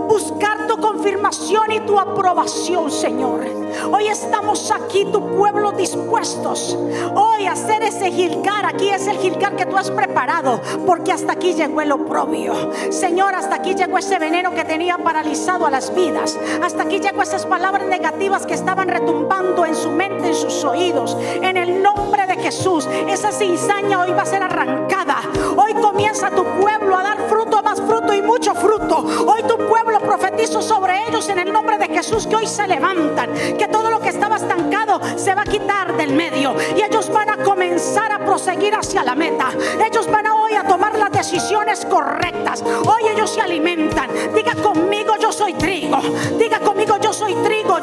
Buscar 0.09 0.67
tu 0.67 0.77
confirmación 0.79 1.71
y 1.71 1.79
tu 1.81 2.01
aprobación, 2.01 2.91
Señor. 2.91 3.47
Hoy 3.93 4.09
estamos 4.09 4.73
aquí, 4.73 5.05
tu 5.05 5.21
pueblo, 5.37 5.71
dispuestos. 5.71 6.77
Hoy 7.15 7.47
a 7.47 7.53
hacer 7.53 7.85
ese 7.85 8.11
Gilgar. 8.11 8.67
Aquí 8.67 8.89
es 8.89 9.07
el 9.07 9.19
Gilgar 9.19 9.55
que 9.55 9.67
tú 9.67 9.77
has 9.77 9.93
preparado. 9.93 10.61
Porque 10.85 11.13
hasta 11.13 11.35
aquí 11.35 11.55
llegó 11.55 11.81
el 11.81 11.93
oprobio. 11.93 12.55
Señor, 12.91 13.37
hasta 13.37 13.55
aquí 13.55 13.77
llegó 13.77 13.99
ese 13.99 14.19
veneno 14.19 14.53
que 14.53 14.65
tenía 14.65 14.99
paralizado 14.99 15.65
a 15.67 15.71
las 15.71 15.95
vidas. 15.95 16.37
Hasta 16.61 16.83
aquí 16.83 16.99
llegó 16.99 17.23
esas 17.23 17.47
palabras 17.47 17.87
negativas 17.87 18.47
que 18.47 18.55
estaban 18.55 18.89
retumbando 18.89 19.65
en 19.65 19.77
su 19.77 19.91
mente, 19.91 20.29
en 20.29 20.35
sus 20.35 20.65
oídos. 20.65 21.17
En 21.21 21.57
el 21.57 21.83
nombre 21.85 22.27
de 22.27 22.35
Jesús, 22.37 22.89
esa 23.07 23.31
cizaña 23.31 24.01
hoy 24.01 24.11
va 24.11 24.23
a 24.23 24.27
ser 24.27 24.43
arrancada. 24.43 25.19
Hoy 25.57 25.75
comienza 25.75 26.31
tu 26.31 26.43
pueblo 26.61 26.86
y 28.17 28.23
mucho 28.23 28.55
fruto. 28.55 29.05
Hoy 29.27 29.43
tu 29.43 29.57
pueblo 29.57 30.01
profetizo 30.01 30.63
sobre 30.63 31.07
ellos 31.09 31.29
en 31.29 31.39
el 31.39 31.53
nombre 31.53 31.79
de 31.79 31.87
Jesús 31.87 32.27
que 32.27 32.37
hoy 32.37 32.47
se 32.47 32.67
levantan. 32.67 33.33
Que 33.59 33.69
todo 33.69 33.91
lo 33.91 34.01
que 34.01 34.09
estaba 34.09 34.37
estancado 34.37 35.01
se 35.17 35.35
va 35.35 35.43
a 35.43 35.45
quitar 35.45 35.97
del 35.97 36.13
medio. 36.13 36.55
Y 36.77 36.83
ellos 36.83 37.11
van 37.13 37.31
a 37.31 37.37
comenzar 37.39 38.13
a 38.13 38.19
proseguir 38.19 38.75
hacia 38.75 39.05
la 39.05 39.15
meta. 39.15 39.49
Ellos 39.85 40.11
van 40.11 40.27
a 40.27 40.35
hoy 40.35 40.55
a 40.55 40.65
tomar 40.65 40.97
las 40.99 41.11
decisiones 41.11 41.85
correctas. 41.87 42.63
Hoy 42.63 43.09
ellos 43.13 43.31
se 43.31 43.41
alimentan. 43.41 44.11
Diga 44.35 44.55
conmigo, 44.55 45.15
yo 45.21 45.33
soy 45.33 45.55
trigo. 45.55 45.99
Diga 46.39 46.61
conmigo, 46.61 46.97
yo 46.99 47.13
soy 47.13 47.35
trigo. 47.37 47.76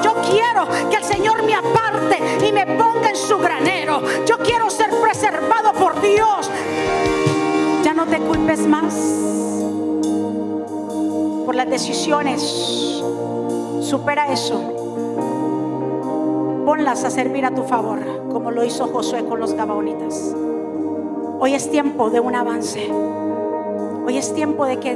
Supera 13.81 14.31
eso. 14.31 14.61
ponlas 16.63 17.03
a 17.03 17.09
servir 17.09 17.43
a 17.43 17.55
tu 17.55 17.63
favor, 17.63 17.99
como 18.31 18.51
lo 18.51 18.63
hizo 18.63 18.85
Josué 18.87 19.25
con 19.25 19.39
los 19.39 19.55
gabaonitas. 19.55 20.35
Hoy 21.39 21.55
es 21.55 21.71
tiempo 21.71 22.11
de 22.11 22.19
un 22.19 22.35
avance. 22.35 22.87
Hoy 24.05 24.17
es 24.17 24.31
tiempo 24.35 24.65
de 24.67 24.77
que 24.77 24.95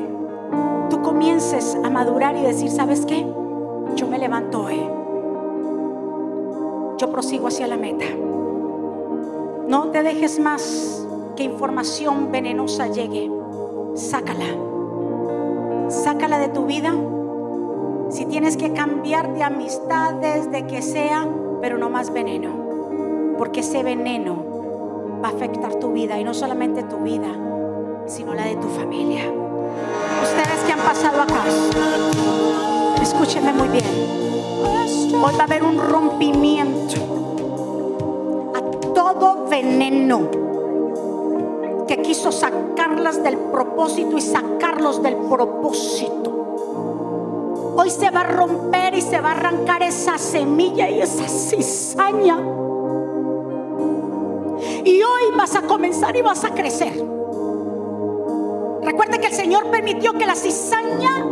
tú 0.92 1.02
comiences 1.02 1.76
a 1.84 1.90
madurar 1.90 2.38
y 2.38 2.44
decir, 2.44 2.70
¿sabes 2.70 3.04
qué? 3.08 3.26
Yo 3.96 4.08
me 4.08 4.20
levanto 4.20 4.66
hoy. 4.66 4.80
Yo 7.00 7.12
prosigo 7.12 7.48
hacia 7.48 7.66
la 7.66 7.78
meta. 7.78 8.06
No 9.68 9.88
te 9.88 10.04
dejes 10.04 10.40
más 10.40 11.04
que 11.36 11.44
información 11.44 12.32
venenosa 12.32 12.88
llegue. 12.88 13.32
Sácala. 13.96 14.67
Sácala 15.90 16.40
de 16.40 16.50
tu 16.50 16.66
vida. 16.66 16.94
Si 18.10 18.26
tienes 18.26 18.58
que 18.58 18.74
cambiar 18.74 19.34
de 19.34 19.44
amistades, 19.44 20.52
de 20.52 20.68
que 20.68 20.82
sea, 20.82 21.28
pero 21.62 21.78
no 21.78 21.90
más 21.90 22.12
veneno. 22.12 22.50
Porque 23.38 23.62
ese 23.62 23.84
veneno 23.84 24.36
va 25.24 25.30
a 25.30 25.32
afectar 25.32 25.76
tu 25.76 25.94
vida 25.94 26.20
y 26.20 26.24
no 26.24 26.34
solamente 26.34 26.84
tu 26.84 26.98
vida, 26.98 27.28
sino 28.06 28.34
la 28.34 28.46
de 28.46 28.56
tu 28.58 28.68
familia. 28.68 29.32
Ustedes 30.24 30.60
que 30.66 30.74
han 30.74 30.80
pasado 30.80 31.22
acá, 31.22 31.44
escúchenme 33.02 33.54
muy 33.54 33.70
bien. 33.70 33.86
Hoy 35.24 35.34
va 35.36 35.42
a 35.42 35.44
haber 35.44 35.64
un 35.64 35.78
rompimiento 35.78 36.98
a 38.56 38.62
todo 38.94 39.48
veneno 39.50 40.47
sacarlas 42.18 43.24
del 43.24 43.38
propósito 43.38 44.18
y 44.18 44.22
sacarlos 44.22 45.02
del 45.02 45.16
propósito. 45.16 46.38
Hoy 47.78 47.90
se 47.92 48.10
va 48.10 48.22
a 48.22 48.24
romper 48.24 48.96
y 48.96 49.02
se 49.02 49.22
va 49.22 49.30
a 49.30 49.32
arrancar 49.34 49.84
esa 49.84 50.18
semilla 50.18 50.90
y 50.90 51.00
esa 51.00 51.28
cizaña. 51.28 52.40
Y 54.84 55.02
hoy 55.02 55.36
vas 55.38 55.56
a 55.56 55.62
comenzar 55.62 56.16
y 56.16 56.22
vas 56.22 56.44
a 56.44 56.50
crecer. 56.50 56.94
Recuerda 58.82 59.20
que 59.20 59.28
el 59.28 59.34
Señor 59.34 59.70
permitió 59.70 60.14
que 60.14 60.26
la 60.26 60.36
cizaña 60.36 61.26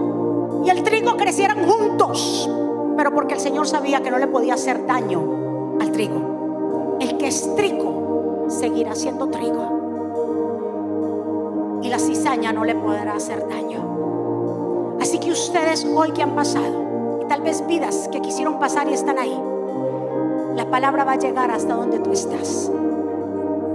y 0.63 0.69
el 0.69 0.83
trigo 0.83 1.17
crecieran 1.17 1.67
juntos, 1.67 2.49
pero 2.97 3.13
porque 3.13 3.35
el 3.35 3.39
Señor 3.39 3.67
sabía 3.67 4.01
que 4.01 4.11
no 4.11 4.19
le 4.19 4.27
podía 4.27 4.53
hacer 4.53 4.85
daño 4.85 5.77
al 5.79 5.91
trigo. 5.91 6.97
El 6.99 7.17
que 7.17 7.27
es 7.27 7.55
trigo 7.55 8.45
seguirá 8.49 8.93
siendo 8.95 9.29
trigo. 9.29 9.84
Y 11.85 11.89
la 11.89 11.99
cizaña 11.99 12.51
no 12.51 12.65
le 12.65 12.73
podrá 12.73 13.13
hacer 13.13 13.47
daño. 13.47 14.97
Así 14.99 15.19
que 15.19 15.31
ustedes 15.31 15.85
hoy 15.85 16.13
que 16.13 16.23
han 16.23 16.33
pasado, 16.33 17.19
y 17.21 17.25
tal 17.25 17.41
vez 17.41 17.63
vidas 17.67 18.09
que 18.11 18.21
quisieron 18.21 18.57
pasar 18.57 18.89
y 18.89 18.93
están 18.93 19.19
ahí, 19.19 19.39
la 20.55 20.67
palabra 20.71 21.03
va 21.03 21.11
a 21.11 21.19
llegar 21.19 21.51
hasta 21.51 21.75
donde 21.75 21.99
tú 21.99 22.11
estás. 22.11 22.71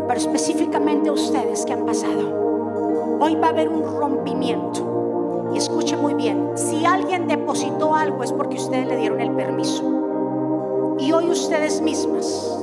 Pero 0.09 0.19
específicamente 0.19 1.09
ustedes 1.09 1.65
que 1.65 1.73
han 1.73 1.87
pasado, 1.87 3.19
hoy 3.21 3.37
va 3.37 3.47
a 3.47 3.51
haber 3.51 3.69
un 3.69 3.85
rompimiento. 3.85 5.53
Y 5.55 5.59
escuche 5.59 5.97
muy 5.97 6.15
bien, 6.15 6.51
si 6.57 6.85
alguien 6.85 7.29
depositó 7.29 7.95
algo 7.95 8.25
es 8.25 8.33
porque 8.33 8.57
ustedes 8.57 8.89
le 8.89 8.97
dieron 8.97 9.21
el 9.21 9.31
permiso. 9.37 10.97
Y 10.99 11.13
hoy 11.13 11.31
ustedes 11.31 11.81
mismas 11.81 12.59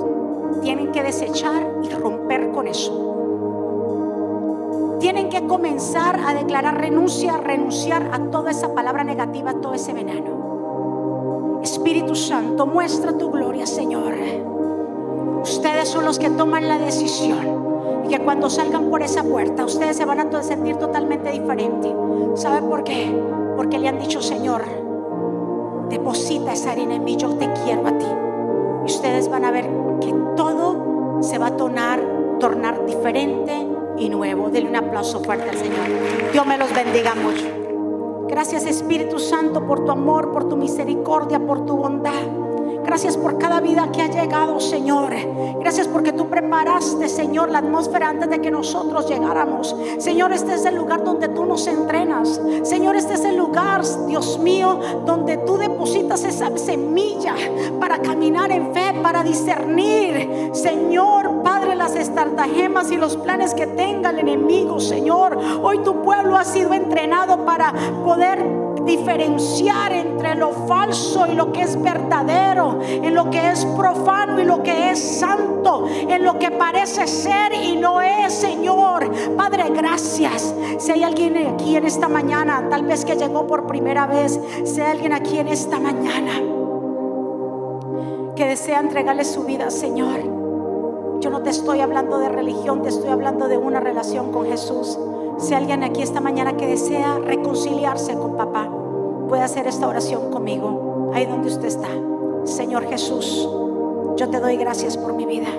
tienen 0.61 0.91
que 0.91 1.03
desechar 1.03 1.71
y 1.83 1.89
romper 1.89 2.51
con 2.51 2.67
eso. 2.67 3.06
Tienen 4.99 5.29
que 5.29 5.45
comenzar 5.45 6.19
a 6.25 6.33
declarar 6.33 6.79
renuncia, 6.79 7.37
renunciar 7.37 8.09
a 8.11 8.19
toda 8.31 8.49
esa 8.51 8.73
palabra 8.73 9.03
negativa, 9.03 9.51
a 9.51 9.61
todo 9.61 9.73
ese 9.75 9.93
veneno. 9.93 11.59
Espíritu 11.61 12.15
Santo, 12.15 12.65
muestra 12.65 13.15
tu 13.17 13.29
gloria, 13.29 13.67
Señor. 13.67 14.15
Ustedes 15.43 15.87
son 15.89 16.03
los 16.05 16.17
que 16.17 16.29
toman 16.31 16.67
la 16.67 16.79
decisión. 16.79 17.67
Y 18.05 18.09
que 18.09 18.19
cuando 18.19 18.49
salgan 18.49 18.89
por 18.89 19.03
esa 19.03 19.23
puerta, 19.23 19.65
ustedes 19.65 19.97
se 19.97 20.05
van 20.05 20.19
a 20.19 20.43
sentir 20.43 20.77
totalmente 20.77 21.31
diferente. 21.31 21.93
¿Sabe 22.35 22.61
por 22.61 22.83
qué? 22.83 23.15
Porque 23.55 23.77
le 23.77 23.89
han 23.89 23.99
dicho, 23.99 24.21
Señor, 24.21 24.63
deposita 25.89 26.53
esa 26.53 26.71
harina 26.71 26.95
en 26.95 27.03
mí, 27.03 27.17
yo 27.17 27.29
te 27.35 27.51
quiero 27.63 27.85
a 27.85 27.97
ti. 27.97 28.05
Y 28.85 28.89
ustedes 28.89 29.29
van 29.29 29.45
a 29.45 29.51
ver 29.51 29.69
que 29.99 30.13
todo 30.35 31.21
se 31.21 31.37
va 31.37 31.47
a 31.47 31.57
tornar 31.57 32.85
diferente 32.85 33.76
y 33.97 34.09
nuevo. 34.09 34.49
Denle 34.49 34.69
un 34.69 34.75
aplauso 34.75 35.19
fuerte 35.21 35.49
al 35.49 35.57
Señor. 35.57 35.87
Dios 36.31 36.45
me 36.45 36.57
los 36.57 36.73
bendiga 36.73 37.15
mucho. 37.15 37.45
Gracias 38.27 38.65
Espíritu 38.65 39.19
Santo 39.19 39.65
por 39.65 39.85
tu 39.85 39.91
amor, 39.91 40.31
por 40.31 40.49
tu 40.49 40.57
misericordia, 40.57 41.39
por 41.39 41.65
tu 41.65 41.77
bondad. 41.77 42.47
Gracias 42.87 43.17
por 43.17 43.37
cada 43.37 43.59
vida 43.59 43.89
que 43.91 44.01
ha 44.01 44.07
llegado, 44.07 44.61
Señor. 44.61 45.13
Gracias 45.59 45.89
porque 45.89 46.13
tú 46.13 46.29
preparaste, 46.29 47.09
Señor, 47.09 47.49
la 47.49 47.59
atmósfera 47.59 48.07
antes 48.07 48.29
de 48.29 48.39
que 48.39 48.49
nosotros 48.49 49.09
llegáramos. 49.09 49.75
Señor, 49.97 50.31
este 50.31 50.53
es 50.53 50.63
el 50.63 50.75
lugar 50.75 51.03
donde 51.03 51.27
tú 51.27 51.45
nos 51.45 51.67
entrenas. 51.67 52.39
Señor, 52.63 52.95
este 52.95 53.15
es 53.15 53.25
el 53.25 53.35
lugar, 53.35 53.81
Dios 54.07 54.39
mío, 54.39 54.79
donde 55.05 55.35
tú 55.39 55.57
depositas 55.57 56.23
esa 56.23 56.57
semilla 56.57 57.35
para 57.77 57.99
caminar 57.99 58.51
en 58.51 58.73
fe, 58.73 58.93
para 59.03 59.21
discernir, 59.21 60.51
Señor, 60.53 61.36
Padre, 61.47 61.75
las 61.75 61.95
estratagemas 61.95 62.91
y 62.91 62.97
los 62.97 63.15
planes 63.15 63.53
que 63.53 63.67
tenga 63.67 64.09
el 64.09 64.19
enemigo, 64.19 64.81
Señor. 64.81 65.39
Hoy 65.63 65.77
tu 65.77 66.01
pueblo 66.01 66.35
ha 66.35 66.43
sido 66.43 66.73
entrenado 66.73 67.45
para 67.45 67.73
poder 68.03 68.45
diferenciar 68.83 69.93
entre 69.93 70.35
lo 70.35 70.51
falso 70.51 71.25
y 71.25 71.35
lo 71.35 71.53
que 71.53 71.61
es 71.61 71.81
verdadero, 71.81 72.79
en 72.81 73.15
lo 73.15 73.29
que 73.29 73.49
es 73.49 73.65
profano 73.65 74.41
y 74.41 74.43
lo 74.43 74.61
que 74.61 74.91
es 74.91 74.99
santo, 74.99 75.87
en 75.87 76.25
lo 76.25 76.37
que 76.37 76.51
parece 76.51 77.07
ser 77.07 77.53
y 77.53 77.77
no 77.77 78.01
es, 78.01 78.33
Señor. 78.33 79.09
Padre, 79.37 79.69
gracias. 79.73 80.53
Si 80.79 80.91
hay 80.91 81.03
alguien 81.03 81.37
aquí 81.47 81.77
en 81.77 81.85
esta 81.85 82.09
mañana, 82.09 82.67
tal 82.69 82.83
vez 82.83 83.05
que 83.05 83.15
llegó 83.15 83.47
por 83.47 83.67
primera 83.67 84.05
vez, 84.05 84.37
si 84.65 84.81
hay 84.81 84.91
alguien 84.91 85.13
aquí 85.13 85.39
en 85.39 85.47
esta 85.47 85.79
mañana 85.79 86.41
que 88.35 88.45
desea 88.45 88.81
entregarle 88.81 89.23
su 89.23 89.45
vida, 89.45 89.71
Señor. 89.71 90.46
Yo 91.27 91.33
no 91.33 91.41
te 91.41 91.49
estoy 91.49 91.81
hablando 91.81 92.19
de 92.19 92.29
religión, 92.29 92.83
te 92.83 92.87
estoy 92.87 93.09
hablando 93.09 93.49
de 93.49 93.57
una 93.57 93.81
relación 93.81 94.31
con 94.31 94.45
Jesús. 94.45 94.97
Si 95.39 95.53
alguien 95.53 95.83
aquí 95.83 96.01
esta 96.01 96.21
mañana 96.21 96.55
que 96.55 96.65
desea 96.65 97.19
reconciliarse 97.19 98.13
con 98.13 98.37
papá, 98.37 98.71
puede 99.27 99.41
hacer 99.41 99.67
esta 99.67 99.89
oración 99.89 100.31
conmigo, 100.31 101.11
ahí 101.13 101.25
donde 101.25 101.49
usted 101.49 101.65
está. 101.65 101.89
Señor 102.45 102.85
Jesús, 102.85 103.45
yo 104.15 104.29
te 104.29 104.39
doy 104.39 104.55
gracias 104.55 104.95
por 104.95 105.15
mi 105.15 105.25
vida. 105.25 105.49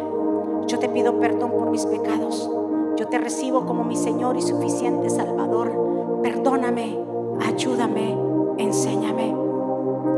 Yo 0.68 0.78
te 0.78 0.88
pido 0.88 1.20
perdón 1.20 1.50
por 1.50 1.68
mis 1.68 1.84
pecados. 1.84 2.50
Yo 2.96 3.06
te 3.08 3.18
recibo 3.18 3.66
como 3.66 3.84
mi 3.84 3.96
Señor 3.96 4.38
y 4.38 4.40
suficiente 4.40 5.10
Salvador. 5.10 6.20
Perdóname, 6.22 6.98
ayúdame, 7.46 8.16
enséñame. 8.56 9.36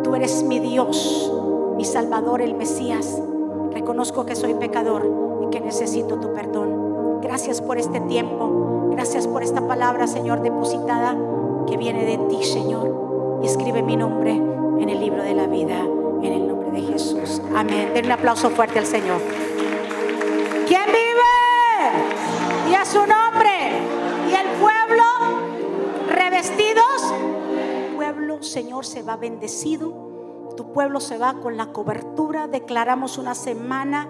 Tú 0.05 0.15
eres 0.15 0.45
mi 0.45 0.61
Dios, 0.61 1.35
mi 1.77 1.85
Salvador, 1.85 2.41
el 2.41 2.55
Mesías. 2.55 3.21
Reconozco 3.73 4.25
que 4.25 4.37
soy 4.37 4.55
pecador 4.55 5.30
que 5.51 5.61
necesito 5.61 6.17
tu 6.17 6.33
perdón. 6.33 7.21
Gracias 7.23 7.61
por 7.61 7.79
este 7.79 8.01
tiempo. 8.01 8.89
Gracias 8.93 9.27
por 9.27 9.43
esta 9.43 9.67
palabra, 9.67 10.07
Señor, 10.07 10.43
depositada 10.43 11.17
que 11.67 11.77
viene 11.77 12.05
de 12.05 12.19
ti, 12.29 12.43
Señor. 12.45 13.41
Y 13.43 13.47
escribe 13.47 13.83
mi 13.83 13.97
nombre 13.97 14.33
en 14.33 14.89
el 14.89 15.01
libro 15.01 15.23
de 15.23 15.35
la 15.35 15.47
vida, 15.47 15.79
en 15.79 16.33
el 16.33 16.49
nombre 16.49 16.71
de 16.71 16.83
Jesús. 16.83 17.41
Amén. 17.55 17.93
Den 17.95 18.07
un 18.07 18.13
aplauso 18.13 18.51
fuerte 18.51 18.79
al 18.79 18.87
Señor. 18.87 19.21
¿Quién 20.67 20.87
vive? 20.87 22.71
Y 22.71 22.75
a 22.75 22.85
su 22.85 22.99
nombre. 22.99 23.73
Y 24.31 24.35
el 24.35 24.47
pueblo 24.61 25.05
revestidos. 26.09 27.15
El 27.57 27.97
pueblo, 27.97 28.43
Señor, 28.43 28.85
se 28.85 29.03
va 29.03 29.17
bendecido. 29.17 30.11
Tu 30.57 30.73
pueblo 30.73 31.01
se 31.01 31.19
va 31.19 31.35
con 31.35 31.57
la 31.57 31.67
cobertura. 31.73 32.49
Declaramos 32.49 33.19
una 33.19 33.35
semana 33.35 34.09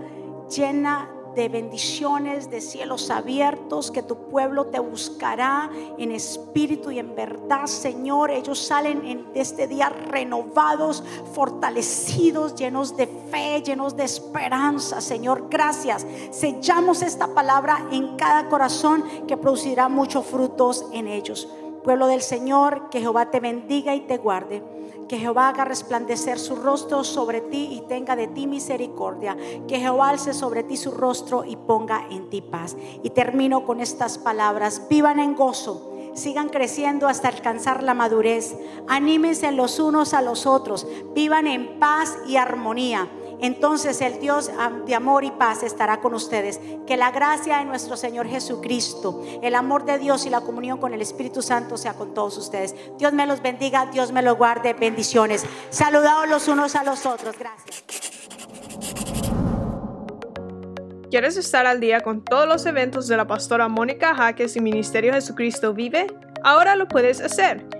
llena 0.49 1.09
de 1.35 1.49
bendiciones, 1.49 2.51
de 2.51 2.61
cielos 2.61 3.11
abiertos, 3.11 3.91
que 3.91 4.03
tu 4.03 4.17
pueblo 4.29 4.67
te 4.67 4.79
buscará 4.79 5.71
en 5.99 6.13
espíritu 6.13 6.91
y 6.91 6.99
en 6.99 7.15
verdad, 7.15 7.67
Señor. 7.67 8.31
Ellos 8.31 8.59
salen 8.59 9.05
en, 9.05 9.27
este 9.35 9.67
día 9.67 9.89
renovados, 9.89 11.03
fortalecidos, 11.33 12.55
llenos 12.55 12.97
de 12.97 13.07
fe, 13.07 13.63
llenos 13.63 13.97
de 13.97 14.05
esperanza, 14.05 15.01
Señor. 15.01 15.47
Gracias. 15.49 16.07
Sellamos 16.31 17.03
esta 17.03 17.29
palabra 17.29 17.87
en 17.91 18.17
cada 18.17 18.49
corazón 18.49 19.05
que 19.27 19.37
producirá 19.37 19.89
muchos 19.89 20.27
frutos 20.27 20.87
en 20.93 21.07
ellos. 21.07 21.49
Pueblo 21.85 22.07
del 22.07 22.23
Señor, 22.23 22.91
que 22.91 23.01
Jehová 23.01 23.31
te 23.31 23.41
bendiga 23.41 23.95
y 23.95 24.01
te 24.01 24.19
guarde. 24.19 24.63
Que 25.11 25.19
Jehová 25.19 25.49
haga 25.49 25.65
resplandecer 25.65 26.39
su 26.39 26.55
rostro 26.55 27.03
sobre 27.03 27.41
ti 27.41 27.69
y 27.73 27.81
tenga 27.89 28.15
de 28.15 28.29
ti 28.29 28.47
misericordia. 28.47 29.37
Que 29.67 29.81
Jehová 29.81 30.11
alce 30.11 30.33
sobre 30.33 30.63
ti 30.63 30.77
su 30.77 30.93
rostro 30.93 31.45
y 31.45 31.57
ponga 31.57 32.07
en 32.13 32.31
ti 32.31 32.41
paz. 32.43 32.77
Y 33.03 33.11
termino 33.11 33.67
con 33.67 33.81
estas 33.81 34.19
palabras. 34.19 34.87
Vivan 34.89 35.19
en 35.19 35.35
gozo. 35.35 35.91
Sigan 36.15 36.49
creciendo 36.49 37.09
hasta 37.09 37.27
alcanzar 37.27 37.83
la 37.83 37.93
madurez. 37.93 38.55
Anímense 38.87 39.51
los 39.51 39.81
unos 39.81 40.15
a 40.15 40.23
los 40.23 40.47
otros. 40.47 40.87
Vivan 41.13 41.49
en 41.49 41.81
paz 41.81 42.17
y 42.29 42.37
armonía 42.37 43.09
entonces 43.43 44.01
el 44.01 44.21
Dios 44.21 44.51
de 44.87 44.95
amor 44.95 45.25
y 45.25 45.31
paz 45.31 45.63
estará 45.63 46.01
con 46.01 46.15
ustedes. 46.15 46.61
Que 46.87 46.97
la 46.97 47.11
gracia 47.11 47.59
de 47.59 47.65
nuestro 47.65 47.97
Señor 47.97 48.27
Jesucristo, 48.27 49.23
el 49.43 49.55
amor 49.55 49.85
de 49.85 49.99
Dios 49.99 50.27
y 50.27 50.31
la 50.31 50.41
comunión 50.41 50.79
con 50.79 50.93
el 50.95 51.03
Espíritu 51.03 51.43
Santo 51.43 51.77
sea 51.77 51.95
con 51.95 52.15
todos 52.15 52.37
ustedes. 52.39 52.75
Dios 52.99 53.13
me 53.13 53.27
los 53.27 53.43
bendiga, 53.43 53.87
Dios 53.87 54.13
me 54.13 54.23
los 54.23 54.37
guarde. 54.37 54.75
Bendiciones. 54.75 55.45
Saludados 55.71 56.29
los 56.29 56.49
unos 56.49 56.75
a 56.75 56.85
los 56.85 57.07
otros. 57.07 57.37
Gracias. 57.39 57.85
¿Quieres 61.11 61.37
estar 61.37 61.67
al 61.67 61.81
día 61.81 62.03
con 62.03 62.23
todos 62.23 62.47
los 62.47 62.65
eventos 62.67 63.09
de 63.09 63.17
la 63.17 63.27
pastora 63.27 63.69
Mónica 63.69 64.15
Jaques 64.15 64.55
y 64.55 64.61
Ministerio 64.61 65.13
Jesucristo 65.13 65.75
Vive? 65.75 66.07
Ahora 66.45 66.77
lo 66.77 66.87
puedes 66.87 67.21
hacer 67.21 67.80